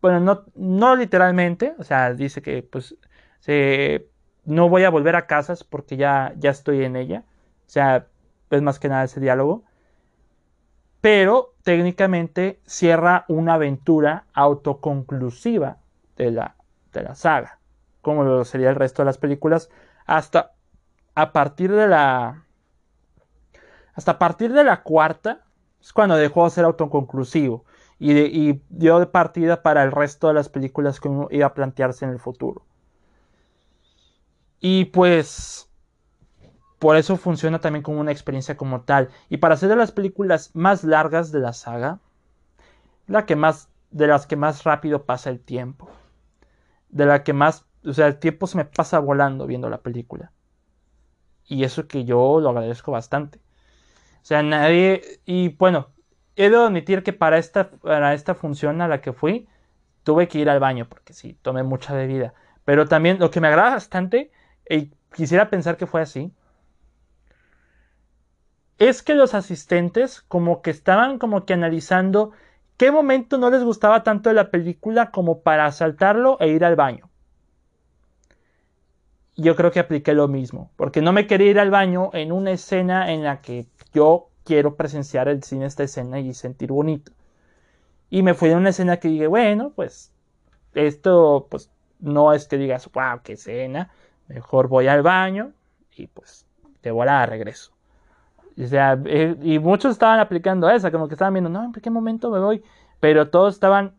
bueno, 0.00 0.20
no, 0.20 0.44
no 0.54 0.96
literalmente, 0.96 1.74
o 1.78 1.84
sea, 1.84 2.12
dice 2.12 2.42
que 2.42 2.62
pues 2.62 2.96
no 4.44 4.68
voy 4.68 4.84
a 4.84 4.90
volver 4.90 5.16
a 5.16 5.26
casas 5.26 5.64
porque 5.64 5.96
ya, 5.96 6.34
ya 6.36 6.50
estoy 6.50 6.84
en 6.84 6.96
ella. 6.96 7.24
O 7.66 7.70
sea, 7.70 8.06
es 8.50 8.62
más 8.62 8.78
que 8.78 8.88
nada 8.88 9.04
ese 9.04 9.20
diálogo. 9.20 9.64
Pero 11.00 11.54
técnicamente 11.62 12.60
cierra 12.64 13.24
una 13.28 13.54
aventura 13.54 14.26
autoconclusiva 14.32 15.78
de 16.16 16.30
la, 16.30 16.56
de 16.92 17.02
la 17.02 17.14
saga, 17.14 17.58
como 18.00 18.24
lo 18.24 18.44
sería 18.44 18.70
el 18.70 18.76
resto 18.76 19.02
de 19.02 19.06
las 19.06 19.18
películas, 19.18 19.70
hasta 20.06 20.52
a 21.14 21.32
partir 21.32 21.72
de 21.72 21.88
la... 21.88 22.44
Hasta 23.94 24.12
a 24.12 24.18
partir 24.18 24.52
de 24.52 24.64
la 24.64 24.82
cuarta 24.82 25.44
es 25.80 25.92
cuando 25.92 26.16
dejó 26.16 26.44
de 26.44 26.50
ser 26.50 26.64
autoconclusivo 26.64 27.64
y, 27.98 28.60
dio 28.68 28.98
de 28.98 29.06
partida 29.06 29.62
para 29.62 29.82
el 29.84 29.92
resto 29.92 30.28
de 30.28 30.34
las 30.34 30.48
películas 30.48 31.00
que 31.00 31.08
iba 31.30 31.46
a 31.46 31.54
plantearse 31.54 32.04
en 32.04 32.10
el 32.10 32.18
futuro. 32.18 32.62
Y 34.60 34.86
pues 34.86 35.70
por 36.84 36.98
eso 36.98 37.16
funciona 37.16 37.62
también 37.62 37.82
como 37.82 37.98
una 37.98 38.12
experiencia 38.12 38.58
como 38.58 38.82
tal. 38.82 39.08
Y 39.30 39.38
para 39.38 39.56
ser 39.56 39.70
de 39.70 39.76
las 39.76 39.90
películas 39.90 40.50
más 40.52 40.84
largas 40.84 41.32
de 41.32 41.40
la 41.40 41.54
saga, 41.54 41.98
la 43.06 43.24
que 43.24 43.36
más, 43.36 43.70
de 43.90 44.06
las 44.06 44.26
que 44.26 44.36
más 44.36 44.64
rápido 44.64 45.06
pasa 45.06 45.30
el 45.30 45.40
tiempo. 45.40 45.88
De 46.90 47.06
la 47.06 47.24
que 47.24 47.32
más, 47.32 47.64
o 47.86 47.94
sea, 47.94 48.06
el 48.06 48.18
tiempo 48.18 48.46
se 48.46 48.58
me 48.58 48.66
pasa 48.66 48.98
volando 48.98 49.46
viendo 49.46 49.70
la 49.70 49.78
película. 49.78 50.30
Y 51.46 51.64
eso 51.64 51.88
que 51.88 52.04
yo 52.04 52.38
lo 52.38 52.50
agradezco 52.50 52.92
bastante. 52.92 53.38
O 53.38 54.26
sea, 54.26 54.42
nadie, 54.42 55.22
y 55.24 55.56
bueno, 55.56 55.88
he 56.36 56.50
de 56.50 56.56
admitir 56.58 57.02
que 57.02 57.14
para 57.14 57.38
esta, 57.38 57.70
para 57.70 58.12
esta 58.12 58.34
función 58.34 58.82
a 58.82 58.88
la 58.88 59.00
que 59.00 59.14
fui, 59.14 59.48
tuve 60.02 60.28
que 60.28 60.38
ir 60.38 60.50
al 60.50 60.60
baño, 60.60 60.86
porque 60.86 61.14
sí, 61.14 61.38
tomé 61.40 61.62
mucha 61.62 61.94
bebida. 61.94 62.34
Pero 62.66 62.86
también 62.86 63.18
lo 63.20 63.30
que 63.30 63.40
me 63.40 63.48
agrada 63.48 63.70
bastante, 63.70 64.30
y 64.68 64.92
quisiera 65.14 65.48
pensar 65.48 65.78
que 65.78 65.86
fue 65.86 66.02
así, 66.02 66.30
es 68.78 69.02
que 69.02 69.14
los 69.14 69.34
asistentes 69.34 70.22
como 70.22 70.62
que 70.62 70.70
estaban 70.70 71.18
como 71.18 71.44
que 71.44 71.54
analizando 71.54 72.32
¿qué 72.76 72.90
momento 72.90 73.38
no 73.38 73.50
les 73.50 73.62
gustaba 73.62 74.02
tanto 74.02 74.28
de 74.28 74.34
la 74.34 74.50
película 74.50 75.10
como 75.10 75.40
para 75.40 75.70
saltarlo 75.72 76.36
e 76.40 76.48
ir 76.48 76.64
al 76.64 76.76
baño? 76.76 77.08
Yo 79.36 79.56
creo 79.56 79.72
que 79.72 79.80
apliqué 79.80 80.14
lo 80.14 80.28
mismo, 80.28 80.70
porque 80.76 81.02
no 81.02 81.12
me 81.12 81.26
quería 81.26 81.50
ir 81.50 81.58
al 81.58 81.70
baño 81.70 82.10
en 82.12 82.30
una 82.30 82.52
escena 82.52 83.12
en 83.12 83.24
la 83.24 83.40
que 83.40 83.66
yo 83.92 84.28
quiero 84.44 84.76
presenciar 84.76 85.28
el 85.28 85.42
cine 85.42 85.66
esta 85.66 85.82
escena 85.82 86.20
y 86.20 86.34
sentir 86.34 86.70
bonito. 86.70 87.12
Y 88.10 88.22
me 88.22 88.34
fui 88.34 88.52
a 88.52 88.56
una 88.56 88.70
escena 88.70 88.98
que 88.98 89.08
dije, 89.08 89.26
bueno, 89.26 89.72
pues 89.74 90.12
esto 90.74 91.48
pues 91.50 91.70
no 91.98 92.32
es 92.32 92.46
que 92.46 92.58
digas, 92.58 92.88
wow, 92.92 93.20
qué 93.24 93.32
escena, 93.32 93.90
mejor 94.28 94.68
voy 94.68 94.86
al 94.86 95.02
baño 95.02 95.52
y 95.96 96.06
pues 96.06 96.46
de 96.82 96.92
volada 96.92 97.26
regreso. 97.26 97.73
O 98.58 98.66
sea, 98.66 99.00
eh, 99.06 99.36
y 99.42 99.58
muchos 99.58 99.92
estaban 99.92 100.20
aplicando 100.20 100.70
esa, 100.70 100.90
como 100.90 101.08
que 101.08 101.14
estaban 101.14 101.34
viendo, 101.34 101.50
no, 101.50 101.64
¿en 101.64 101.72
qué 101.72 101.90
momento 101.90 102.30
me 102.30 102.38
voy? 102.38 102.62
Pero 103.00 103.28
todos 103.28 103.54
estaban 103.54 103.94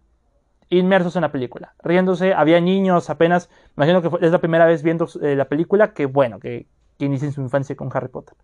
inmersos 0.70 1.16
en 1.16 1.24
la 1.24 1.32
película, 1.32 1.76
riéndose, 1.84 2.34
había 2.34 2.60
niños 2.62 3.10
apenas, 3.10 3.50
imagino 3.78 4.02
que 4.02 4.26
es 4.26 4.32
la 4.32 4.40
primera 4.40 4.66
vez 4.66 4.82
viendo 4.82 5.08
eh, 5.22 5.36
la 5.36 5.46
película, 5.46 5.94
que 5.94 6.06
bueno, 6.06 6.40
que, 6.40 6.68
que 6.98 7.06
inicien 7.06 7.32
su 7.32 7.42
infancia 7.42 7.76
con 7.76 7.90
Harry 7.94 8.08
Potter. 8.08 8.36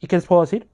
¿Y 0.00 0.08
qué 0.08 0.16
les 0.16 0.26
puedo 0.26 0.40
decir? 0.42 0.68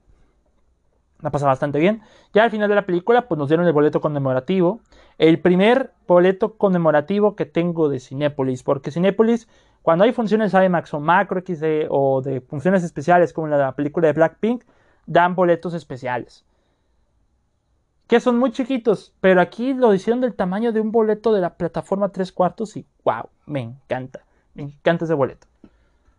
La 1.21 1.31
pasa 1.31 1.47
bastante 1.47 1.79
bien. 1.79 2.01
Ya 2.33 2.43
al 2.43 2.51
final 2.51 2.69
de 2.69 2.75
la 2.75 2.85
película, 2.85 3.27
pues 3.27 3.37
nos 3.37 3.49
dieron 3.49 3.67
el 3.67 3.73
boleto 3.73 3.99
conmemorativo. 3.99 4.79
El 5.17 5.39
primer 5.39 5.91
boleto 6.07 6.57
conmemorativo 6.57 7.35
que 7.35 7.45
tengo 7.45 7.89
de 7.89 7.99
Cinépolis. 7.99 8.63
Porque 8.63 8.89
Cinépolis, 8.89 9.49
cuando 9.89 10.05
hay 10.05 10.13
funciones 10.13 10.53
IMAX 10.53 10.93
o 10.93 10.99
Macro 10.99 11.41
XD 11.41 11.87
o 11.89 12.21
de 12.21 12.41
funciones 12.41 12.83
especiales 12.83 13.33
como 13.33 13.47
la 13.47 13.71
película 13.71 14.05
de 14.05 14.13
Blackpink, 14.13 14.63
dan 15.07 15.33
boletos 15.33 15.73
especiales. 15.73 16.45
Que 18.05 18.19
son 18.19 18.37
muy 18.37 18.51
chiquitos. 18.51 19.15
Pero 19.19 19.41
aquí 19.41 19.73
lo 19.73 19.91
hicieron 19.95 20.21
del 20.21 20.35
tamaño 20.35 20.71
de 20.73 20.79
un 20.79 20.91
boleto 20.91 21.33
de 21.33 21.41
la 21.41 21.55
plataforma 21.55 22.09
3 22.09 22.31
cuartos. 22.33 22.77
Y 22.77 22.85
wow, 23.03 23.29
me 23.47 23.61
encanta. 23.61 24.23
Me 24.53 24.61
encanta 24.61 25.05
ese 25.05 25.15
boleto. 25.15 25.47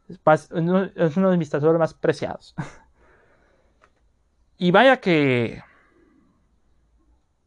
Es 0.09 0.51
uno 0.51 1.31
de 1.31 1.37
mis 1.37 1.51
tesoros 1.51 1.79
más 1.79 1.95
preciados. 1.95 2.57
Y 4.59 4.73
vaya 4.73 5.01
que 5.01 5.63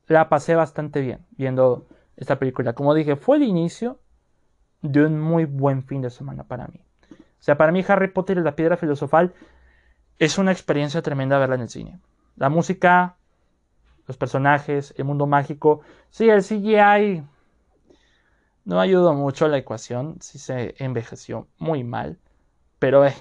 la 0.07 0.29
pasé 0.29 0.55
bastante 0.55 1.01
bien 1.01 1.25
viendo 1.31 1.85
esta 2.15 2.39
película. 2.39 2.71
Como 2.71 2.93
dije, 2.93 3.17
fue 3.17 3.35
el 3.35 3.43
inicio 3.43 3.99
de 4.83 5.05
un 5.05 5.19
muy 5.19 5.45
buen 5.45 5.83
fin 5.83 6.01
de 6.01 6.11
semana 6.11 6.43
para 6.43 6.67
mí. 6.67 6.79
O 7.11 7.43
sea, 7.43 7.57
para 7.57 7.71
mí 7.71 7.83
Harry 7.87 8.09
Potter 8.09 8.37
y 8.37 8.41
la 8.41 8.55
piedra 8.55 8.77
filosofal 8.77 9.33
es 10.19 10.37
una 10.37 10.51
experiencia 10.51 11.01
tremenda 11.01 11.39
verla 11.39 11.55
en 11.55 11.61
el 11.61 11.69
cine. 11.69 11.99
La 12.35 12.49
música, 12.49 13.15
los 14.07 14.17
personajes, 14.17 14.93
el 14.97 15.05
mundo 15.05 15.25
mágico. 15.25 15.81
Sí, 16.09 16.29
el 16.29 16.43
CGI 16.43 17.23
no 18.65 18.79
ayudó 18.79 19.13
mucho 19.13 19.45
a 19.45 19.49
la 19.49 19.57
ecuación. 19.57 20.17
Sí 20.21 20.37
se 20.37 20.75
envejeció 20.77 21.47
muy 21.57 21.83
mal. 21.83 22.19
Pero 22.79 23.05
eh, 23.05 23.15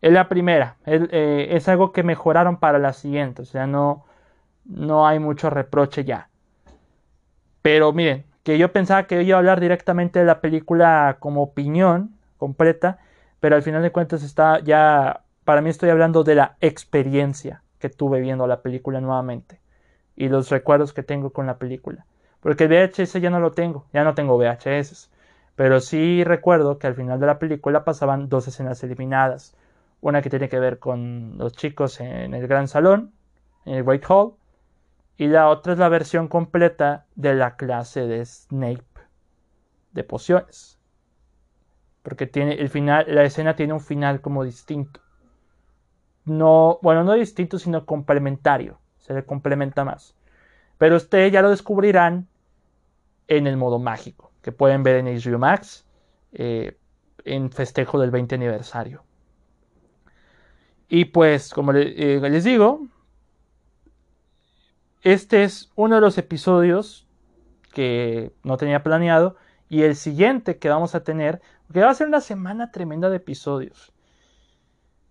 es 0.00 0.12
la 0.12 0.28
primera. 0.28 0.76
Eh, 0.86 1.48
es, 1.50 1.68
algo 1.68 1.92
que 1.92 2.02
mejoraron 2.02 2.58
para 2.58 2.78
la 2.78 2.92
siguiente. 2.92 3.42
O 3.42 3.44
sea, 3.46 3.66
no, 3.66 4.04
no 4.64 5.06
hay 5.06 5.18
mucho 5.18 5.50
reproche 5.50 6.04
ya. 6.04 6.28
Pero 7.62 7.92
miren, 7.92 8.24
que 8.46 8.58
yo 8.58 8.70
pensaba 8.70 9.08
que 9.08 9.24
iba 9.24 9.34
a 9.34 9.40
hablar 9.40 9.58
directamente 9.58 10.20
de 10.20 10.24
la 10.24 10.40
película 10.40 11.16
como 11.18 11.42
opinión 11.42 12.14
completa. 12.36 13.00
Pero 13.40 13.56
al 13.56 13.64
final 13.64 13.82
de 13.82 13.90
cuentas 13.90 14.22
está 14.22 14.60
ya. 14.60 15.24
Para 15.44 15.62
mí 15.62 15.68
estoy 15.68 15.90
hablando 15.90 16.22
de 16.22 16.36
la 16.36 16.56
experiencia 16.60 17.64
que 17.80 17.88
tuve 17.88 18.20
viendo 18.20 18.46
la 18.46 18.62
película 18.62 19.00
nuevamente. 19.00 19.58
Y 20.14 20.28
los 20.28 20.48
recuerdos 20.48 20.92
que 20.92 21.02
tengo 21.02 21.30
con 21.30 21.48
la 21.48 21.58
película. 21.58 22.06
Porque 22.38 22.64
el 22.64 22.70
VHS 22.70 23.14
ya 23.14 23.30
no 23.30 23.40
lo 23.40 23.50
tengo. 23.50 23.86
Ya 23.92 24.04
no 24.04 24.14
tengo 24.14 24.38
VHS. 24.38 25.10
Pero 25.56 25.80
sí 25.80 26.22
recuerdo 26.22 26.78
que 26.78 26.86
al 26.86 26.94
final 26.94 27.18
de 27.18 27.26
la 27.26 27.40
película 27.40 27.84
pasaban 27.84 28.28
dos 28.28 28.46
escenas 28.46 28.80
eliminadas 28.84 29.56
una 30.00 30.22
que 30.22 30.30
tiene 30.30 30.48
que 30.48 30.60
ver 30.60 30.78
con 30.78 31.36
los 31.36 31.52
chicos 31.54 32.00
en 32.00 32.32
el 32.32 32.46
gran 32.46 32.68
salón, 32.68 33.10
en 33.64 33.74
el 33.74 33.82
White 33.82 34.06
Hall. 34.08 34.34
Y 35.16 35.28
la 35.28 35.48
otra 35.48 35.72
es 35.72 35.78
la 35.78 35.88
versión 35.88 36.28
completa 36.28 37.06
de 37.14 37.34
la 37.34 37.56
clase 37.56 38.06
de 38.06 38.24
Snape 38.24 38.84
de 39.92 40.04
pociones. 40.04 40.78
Porque 42.02 42.26
tiene 42.26 42.54
el 42.54 42.68
final, 42.68 43.06
la 43.08 43.24
escena 43.24 43.56
tiene 43.56 43.72
un 43.72 43.80
final 43.80 44.20
como 44.20 44.44
distinto. 44.44 45.00
No, 46.24 46.78
bueno, 46.82 47.02
no 47.02 47.14
distinto, 47.14 47.58
sino 47.58 47.86
complementario. 47.86 48.78
Se 48.98 49.14
le 49.14 49.24
complementa 49.24 49.84
más. 49.84 50.14
Pero 50.78 50.96
ustedes 50.96 51.32
ya 51.32 51.42
lo 51.42 51.50
descubrirán 51.50 52.28
en 53.28 53.46
el 53.46 53.56
modo 53.56 53.78
mágico, 53.78 54.32
que 54.42 54.52
pueden 54.52 54.82
ver 54.82 54.96
en 54.96 55.06
HBO 55.06 55.38
Max 55.38 55.86
eh, 56.32 56.76
en 57.24 57.50
festejo 57.50 57.98
del 57.98 58.10
20 58.10 58.34
aniversario. 58.34 59.02
Y 60.88 61.06
pues, 61.06 61.52
como 61.52 61.72
eh, 61.72 62.20
les 62.22 62.44
digo, 62.44 62.86
este 65.02 65.44
es 65.44 65.70
uno 65.74 65.96
de 65.96 66.00
los 66.00 66.18
episodios 66.18 67.06
que 67.72 68.32
no 68.42 68.56
tenía 68.56 68.82
planeado. 68.82 69.36
Y 69.68 69.82
el 69.82 69.96
siguiente 69.96 70.58
que 70.58 70.68
vamos 70.68 70.94
a 70.94 71.02
tener, 71.02 71.40
que 71.72 71.80
va 71.80 71.90
a 71.90 71.94
ser 71.94 72.06
una 72.06 72.20
semana 72.20 72.70
tremenda 72.70 73.10
de 73.10 73.16
episodios. 73.16 73.92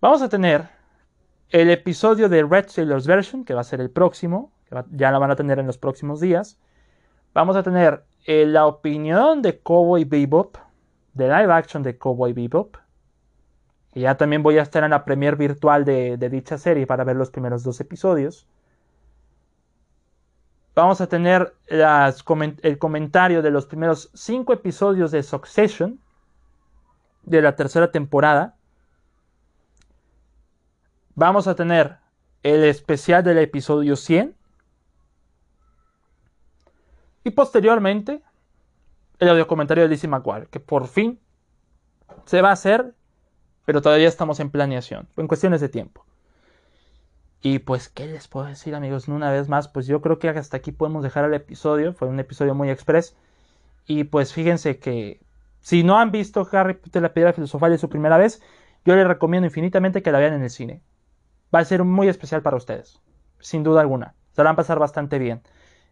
Vamos 0.00 0.22
a 0.22 0.28
tener 0.28 0.68
el 1.50 1.70
episodio 1.70 2.28
de 2.28 2.42
Red 2.42 2.68
Sailor's 2.68 3.06
Version, 3.06 3.44
que 3.44 3.54
va 3.54 3.60
a 3.60 3.64
ser 3.64 3.80
el 3.80 3.90
próximo, 3.90 4.52
ya 4.90 5.10
lo 5.10 5.20
van 5.20 5.30
a 5.30 5.36
tener 5.36 5.58
en 5.58 5.66
los 5.66 5.78
próximos 5.78 6.20
días. 6.20 6.58
Vamos 7.34 7.56
a 7.56 7.62
tener 7.62 8.04
eh, 8.24 8.46
la 8.46 8.66
opinión 8.66 9.42
de 9.42 9.60
Cowboy 9.60 10.04
Bebop, 10.04 10.56
de 11.14 11.28
live 11.28 11.52
action 11.52 11.82
de 11.82 11.96
Cowboy 11.96 12.32
Bebop. 12.32 12.76
Y 13.94 14.00
ya 14.00 14.16
también 14.16 14.42
voy 14.42 14.58
a 14.58 14.62
estar 14.62 14.84
en 14.84 14.90
la 14.90 15.04
premier 15.04 15.36
virtual 15.36 15.84
de, 15.84 16.16
dicha 16.30 16.58
serie 16.58 16.86
para 16.86 17.04
ver 17.04 17.16
los 17.16 17.30
primeros 17.30 17.62
dos 17.62 17.80
episodios. 17.80 18.46
Vamos 20.76 21.00
a 21.00 21.08
tener 21.08 21.56
el 21.66 22.78
comentario 22.78 23.42
de 23.42 23.50
los 23.50 23.66
primeros 23.66 24.10
cinco 24.14 24.52
episodios 24.52 25.10
de 25.10 25.24
Succession 25.24 25.98
de 27.24 27.42
la 27.42 27.56
tercera 27.56 27.90
temporada. 27.90 28.56
Vamos 31.16 31.48
a 31.48 31.56
tener 31.56 31.96
el 32.44 32.62
especial 32.64 33.24
del 33.24 33.38
episodio 33.38 33.96
100. 33.96 34.36
Y 37.24 37.30
posteriormente, 37.30 38.22
el 39.18 39.30
audio 39.30 39.48
comentario 39.48 39.82
de 39.82 39.88
Lizzie 39.88 40.08
McGuire, 40.08 40.46
que 40.46 40.60
por 40.60 40.86
fin 40.86 41.18
se 42.26 42.40
va 42.40 42.50
a 42.50 42.52
hacer 42.52 42.94
pero 43.66 43.82
todavía 43.82 44.08
estamos 44.08 44.40
en 44.40 44.48
planeación, 44.48 45.08
en 45.16 45.26
cuestiones 45.26 45.60
de 45.60 45.68
tiempo. 45.68 46.06
Y 47.40 47.60
pues, 47.60 47.88
¿qué 47.88 48.06
les 48.06 48.28
puedo 48.28 48.46
decir, 48.46 48.74
amigos? 48.74 49.08
Una 49.08 49.30
vez 49.30 49.48
más, 49.48 49.68
pues 49.68 49.86
yo 49.86 50.00
creo 50.00 50.18
que 50.18 50.28
hasta 50.28 50.56
aquí 50.56 50.72
podemos 50.72 51.02
dejar 51.02 51.24
el 51.24 51.34
episodio. 51.34 51.92
Fue 51.92 52.08
un 52.08 52.18
episodio 52.18 52.54
muy 52.54 52.70
express. 52.70 53.16
Y 53.86 54.04
pues 54.04 54.32
fíjense 54.32 54.78
que 54.78 55.20
si 55.60 55.84
no 55.84 55.98
han 55.98 56.10
visto 56.10 56.46
Harry 56.52 56.74
Potter 56.74 57.02
la 57.02 57.14
piedra 57.14 57.32
filosofal 57.32 57.70
de 57.70 57.78
su 57.78 57.88
primera 57.88 58.16
vez, 58.16 58.42
yo 58.84 58.96
les 58.96 59.06
recomiendo 59.06 59.46
infinitamente 59.46 60.02
que 60.02 60.12
la 60.12 60.18
vean 60.18 60.34
en 60.34 60.42
el 60.42 60.50
cine. 60.50 60.82
Va 61.54 61.60
a 61.60 61.64
ser 61.64 61.84
muy 61.84 62.08
especial 62.08 62.42
para 62.42 62.56
ustedes, 62.56 63.00
sin 63.40 63.62
duda 63.62 63.80
alguna. 63.80 64.14
Se 64.32 64.42
la 64.42 64.50
van 64.50 64.54
a 64.54 64.56
pasar 64.56 64.78
bastante 64.78 65.18
bien. 65.18 65.42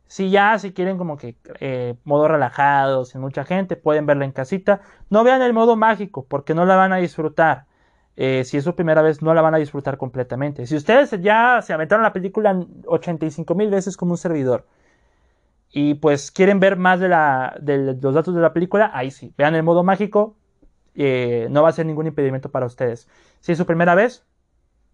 Si 0.07 0.31
ya, 0.31 0.59
si 0.59 0.73
quieren 0.73 0.99
como 0.99 1.17
que 1.17 1.37
eh, 1.61 1.97
modo 2.05 2.29
relajado, 2.29 3.05
sin 3.05 3.21
mucha 3.21 3.45
gente, 3.45 3.77
pueden 3.77 4.07
verla 4.07 4.25
en 4.25 4.33
casita. 4.33 4.81
No 5.11 5.25
vean 5.25 5.43
el 5.43 5.55
modo 5.55 5.77
mágico, 5.77 6.27
porque 6.27 6.55
no 6.55 6.67
la 6.67 6.77
van 6.77 6.93
a 6.93 6.99
disfrutar. 6.99 7.67
Eh, 8.17 8.45
si 8.45 8.57
es 8.57 8.65
su 8.65 8.75
primera 8.75 9.03
vez, 9.03 9.23
no 9.23 9.35
la 9.35 9.43
van 9.43 9.55
a 9.55 9.59
disfrutar 9.59 9.99
completamente. 9.99 10.67
Si 10.67 10.77
ustedes 10.77 11.11
ya 11.21 11.61
se 11.63 11.73
aventaron 11.73 12.03
la 12.03 12.13
película 12.13 12.65
85 12.87 13.55
mil 13.55 13.71
veces 13.71 13.97
como 13.97 14.13
un 14.13 14.19
servidor 14.19 14.67
y 15.71 15.95
pues 15.95 16.31
quieren 16.31 16.61
ver 16.61 16.77
más 16.77 17.01
de, 17.01 17.09
la, 17.09 17.57
de 17.61 17.97
los 18.01 18.15
datos 18.15 18.35
de 18.35 18.41
la 18.41 18.53
película, 18.53 18.91
ahí 18.95 19.11
sí, 19.11 19.35
vean 19.37 19.57
el 19.57 19.65
modo 19.65 19.83
mágico, 19.83 20.37
eh, 20.95 21.49
no 21.51 21.63
va 21.63 21.71
a 21.71 21.73
ser 21.73 21.87
ningún 21.87 22.07
impedimento 22.07 22.51
para 22.51 22.67
ustedes. 22.67 23.09
Si 23.41 23.53
es 23.53 23.59
su 23.59 23.67
primera 23.67 23.97
vez, 23.97 24.25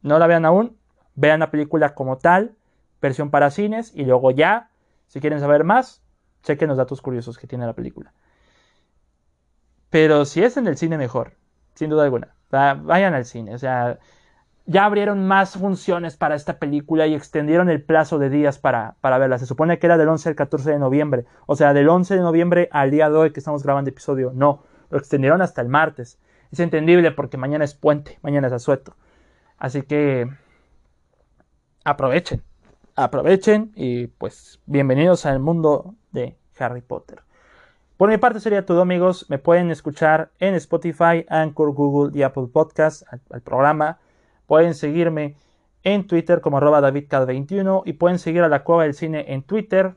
no 0.03 0.19
la 0.19 0.27
vean 0.27 0.47
aún, 0.47 0.77
vean 1.15 1.41
la 1.41 1.51
película 1.51 1.95
como 1.95 2.17
tal, 2.17 2.57
versión 3.03 3.31
para 3.31 3.51
cines 3.51 3.93
y 3.95 4.05
luego 4.07 4.31
ya 4.31 4.71
si 5.07 5.21
quieren 5.21 5.41
saber 5.41 5.65
más, 5.65 6.03
chequen 6.43 6.69
los 6.69 6.79
datos 6.79 7.03
curiosos 7.03 7.37
que 7.37 7.47
tiene 7.47 7.67
la 7.67 7.75
película. 7.75 8.15
Pero 9.91 10.25
si 10.25 10.43
es 10.43 10.57
en 10.57 10.69
el 10.69 10.77
cine, 10.77 10.97
mejor, 10.97 11.37
sin 11.75 11.91
duda 11.91 12.05
alguna. 12.05 12.37
Vayan 12.51 13.15
al 13.15 13.25
cine, 13.25 13.55
o 13.55 13.59
sea, 13.59 13.99
ya 14.67 14.85
abrieron 14.85 15.27
más 15.27 15.55
funciones 15.55 16.17
para 16.17 16.35
esta 16.35 16.59
película 16.59 17.07
y 17.07 17.15
extendieron 17.15 17.71
el 17.71 17.83
plazo 17.83 18.19
de 18.19 18.31
días 18.31 18.59
para, 18.59 18.97
para 19.01 19.19
verla. 19.19 19.39
Se 19.39 19.47
supone 19.47 19.79
que 19.79 19.87
era 19.87 19.99
del 19.99 20.09
11 20.09 20.31
al 20.31 20.35
14 20.35 20.71
de 20.73 20.79
noviembre, 20.79 21.25
o 21.47 21.57
sea, 21.57 21.73
del 21.73 21.89
11 21.89 22.17
de 22.17 22.21
noviembre 22.21 22.69
al 22.73 22.91
día 22.91 23.09
de 23.09 23.17
hoy 23.17 23.33
que 23.33 23.41
estamos 23.41 23.63
grabando 23.63 23.91
episodio. 23.91 24.33
No, 24.35 24.65
lo 24.91 24.99
extendieron 24.99 25.43
hasta 25.43 25.63
el 25.63 25.69
martes. 25.69 26.19
Es 26.51 26.61
entendible 26.61 27.13
porque 27.13 27.37
mañana 27.37 27.65
es 27.65 27.75
puente, 27.75 28.19
mañana 28.23 28.49
es 28.49 28.53
asueto. 28.53 28.97
Así 29.59 29.83
que 29.83 30.29
aprovechen 31.85 32.43
aprovechen 33.05 33.73
y 33.77 34.09
pues 34.09 34.61
bienvenidos 34.67 35.25
al 35.25 35.41
mundo 35.41 35.95
de 36.13 36.37
Harry 36.59 36.83
Potter. 36.83 37.23
Por 38.01 38.09
mi 38.09 38.17
parte 38.17 38.41
sería 38.41 38.65
todo 38.65 38.81
amigos, 38.81 39.27
me 39.29 39.37
pueden 39.37 39.71
escuchar 39.71 40.31
en 40.39 40.55
Spotify, 40.55 41.27
Anchor, 41.29 41.75
Google 41.75 42.19
y 42.19 42.23
Apple 42.23 42.47
Podcast 42.51 43.03
al, 43.29 43.43
programa. 43.43 43.99
Pueden 44.47 44.73
seguirme 44.73 45.37
en 45.83 46.07
Twitter 46.07 46.41
como 46.41 46.57
arroba 46.57 46.81
davidcad21 46.81 47.83
y 47.85 47.93
pueden 47.93 48.19
seguir 48.19 48.41
a 48.41 48.49
la 48.49 48.65
Cueva 48.65 48.85
del 48.85 48.95
Cine 48.95 49.35
en 49.35 49.43
Twitter, 49.43 49.97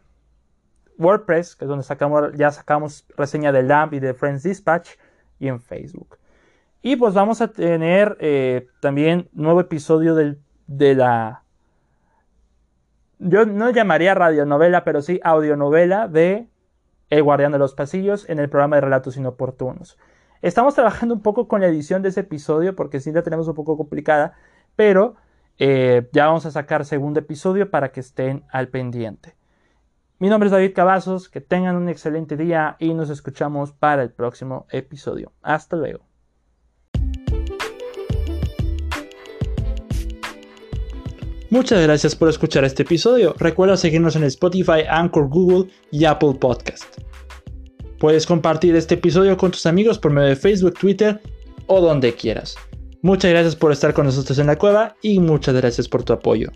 WordPress, 0.98 1.56
que 1.56 1.64
es 1.64 1.70
donde 1.70 1.86
sacamos, 1.86 2.34
ya 2.36 2.52
sacamos 2.52 3.06
reseña 3.16 3.54
de 3.54 3.64
Lamp 3.64 3.94
y 3.94 4.02
de 4.02 4.14
Friends 4.14 4.44
Dispatch, 4.44 4.98
y 5.40 5.48
en 5.48 5.62
Facebook. 5.62 6.18
Y 6.82 6.98
pues 6.98 7.14
vamos 7.14 7.40
a 7.40 7.54
tener 7.54 8.18
eh, 8.20 8.68
también 8.82 9.30
nuevo 9.32 9.62
episodio 9.62 10.14
de 10.14 10.96
la... 10.96 11.44
Yo 13.20 13.46
no 13.46 13.70
llamaría 13.70 14.14
radionovela, 14.14 14.84
pero 14.84 15.02
sí 15.02 15.22
audionovela 15.24 16.10
de 16.10 16.50
El 17.10 17.24
Guardián 17.24 17.52
de 17.52 17.60
los 17.60 17.74
Pasillos 17.74 18.30
en 18.30 18.40
el 18.40 18.50
programa 18.50 18.78
de 18.78 18.82
Relatos 18.82 19.18
Inoportunos. 19.18 19.98
Estamos 20.42 20.76
trabajando 20.76 21.16
un 21.16 21.22
poco 21.22 21.48
con 21.48 21.62
la 21.62 21.68
edición 21.68 22.02
de 22.02 22.10
ese 22.10 22.22
episodio 22.22 22.76
porque 22.76 23.00
sí 23.00 23.12
la 23.12 23.24
tenemos 23.24 23.48
un 23.48 23.56
poco 23.56 23.78
complicada, 23.78 24.36
pero 24.76 25.16
eh, 25.58 26.10
ya 26.12 26.28
vamos 26.28 26.46
a 26.46 26.52
sacar 26.52 26.86
segundo 26.86 27.20
episodio 27.20 27.70
para 27.70 27.92
que 27.92 28.00
estén 28.00 28.44
al 28.52 28.68
pendiente. 28.68 29.36
Mi 30.20 30.30
nombre 30.30 30.48
es 30.48 30.52
David 30.52 30.74
Cavazos, 30.74 31.30
que 31.30 31.42
tengan 31.42 31.76
un 31.76 31.90
excelente 31.90 32.38
día 32.38 32.76
y 32.80 32.94
nos 32.94 33.10
escuchamos 33.10 33.72
para 33.74 34.04
el 34.04 34.12
próximo 34.12 34.68
episodio. 34.70 35.32
Hasta 35.42 35.76
luego. 35.76 36.13
Muchas 41.54 41.84
gracias 41.84 42.16
por 42.16 42.30
escuchar 42.30 42.64
este 42.64 42.82
episodio. 42.82 43.36
Recuerda 43.38 43.78
seguirnos 43.78 44.16
en 44.16 44.24
Spotify, 44.24 44.86
Anchor, 44.90 45.30
Google 45.30 45.72
y 45.92 46.04
Apple 46.04 46.34
Podcast. 46.40 46.98
Puedes 48.00 48.26
compartir 48.26 48.76
este 48.76 48.96
episodio 48.96 49.38
con 49.38 49.52
tus 49.52 49.68
amigos 49.68 50.00
por 50.00 50.12
medio 50.12 50.30
de 50.30 50.36
Facebook, 50.36 50.74
Twitter 50.74 51.22
o 51.68 51.80
donde 51.80 52.16
quieras. 52.16 52.56
Muchas 53.04 53.30
gracias 53.30 53.56
por 53.56 53.72
estar 53.72 53.94
con 53.94 54.08
nosotros 54.08 54.40
en 54.40 54.48
la 54.48 54.58
cueva 54.58 54.96
y 55.04 55.20
muchas 55.20 55.54
gracias 55.54 55.88
por 55.88 56.04
tu 56.04 56.14
apoyo. 56.14 56.50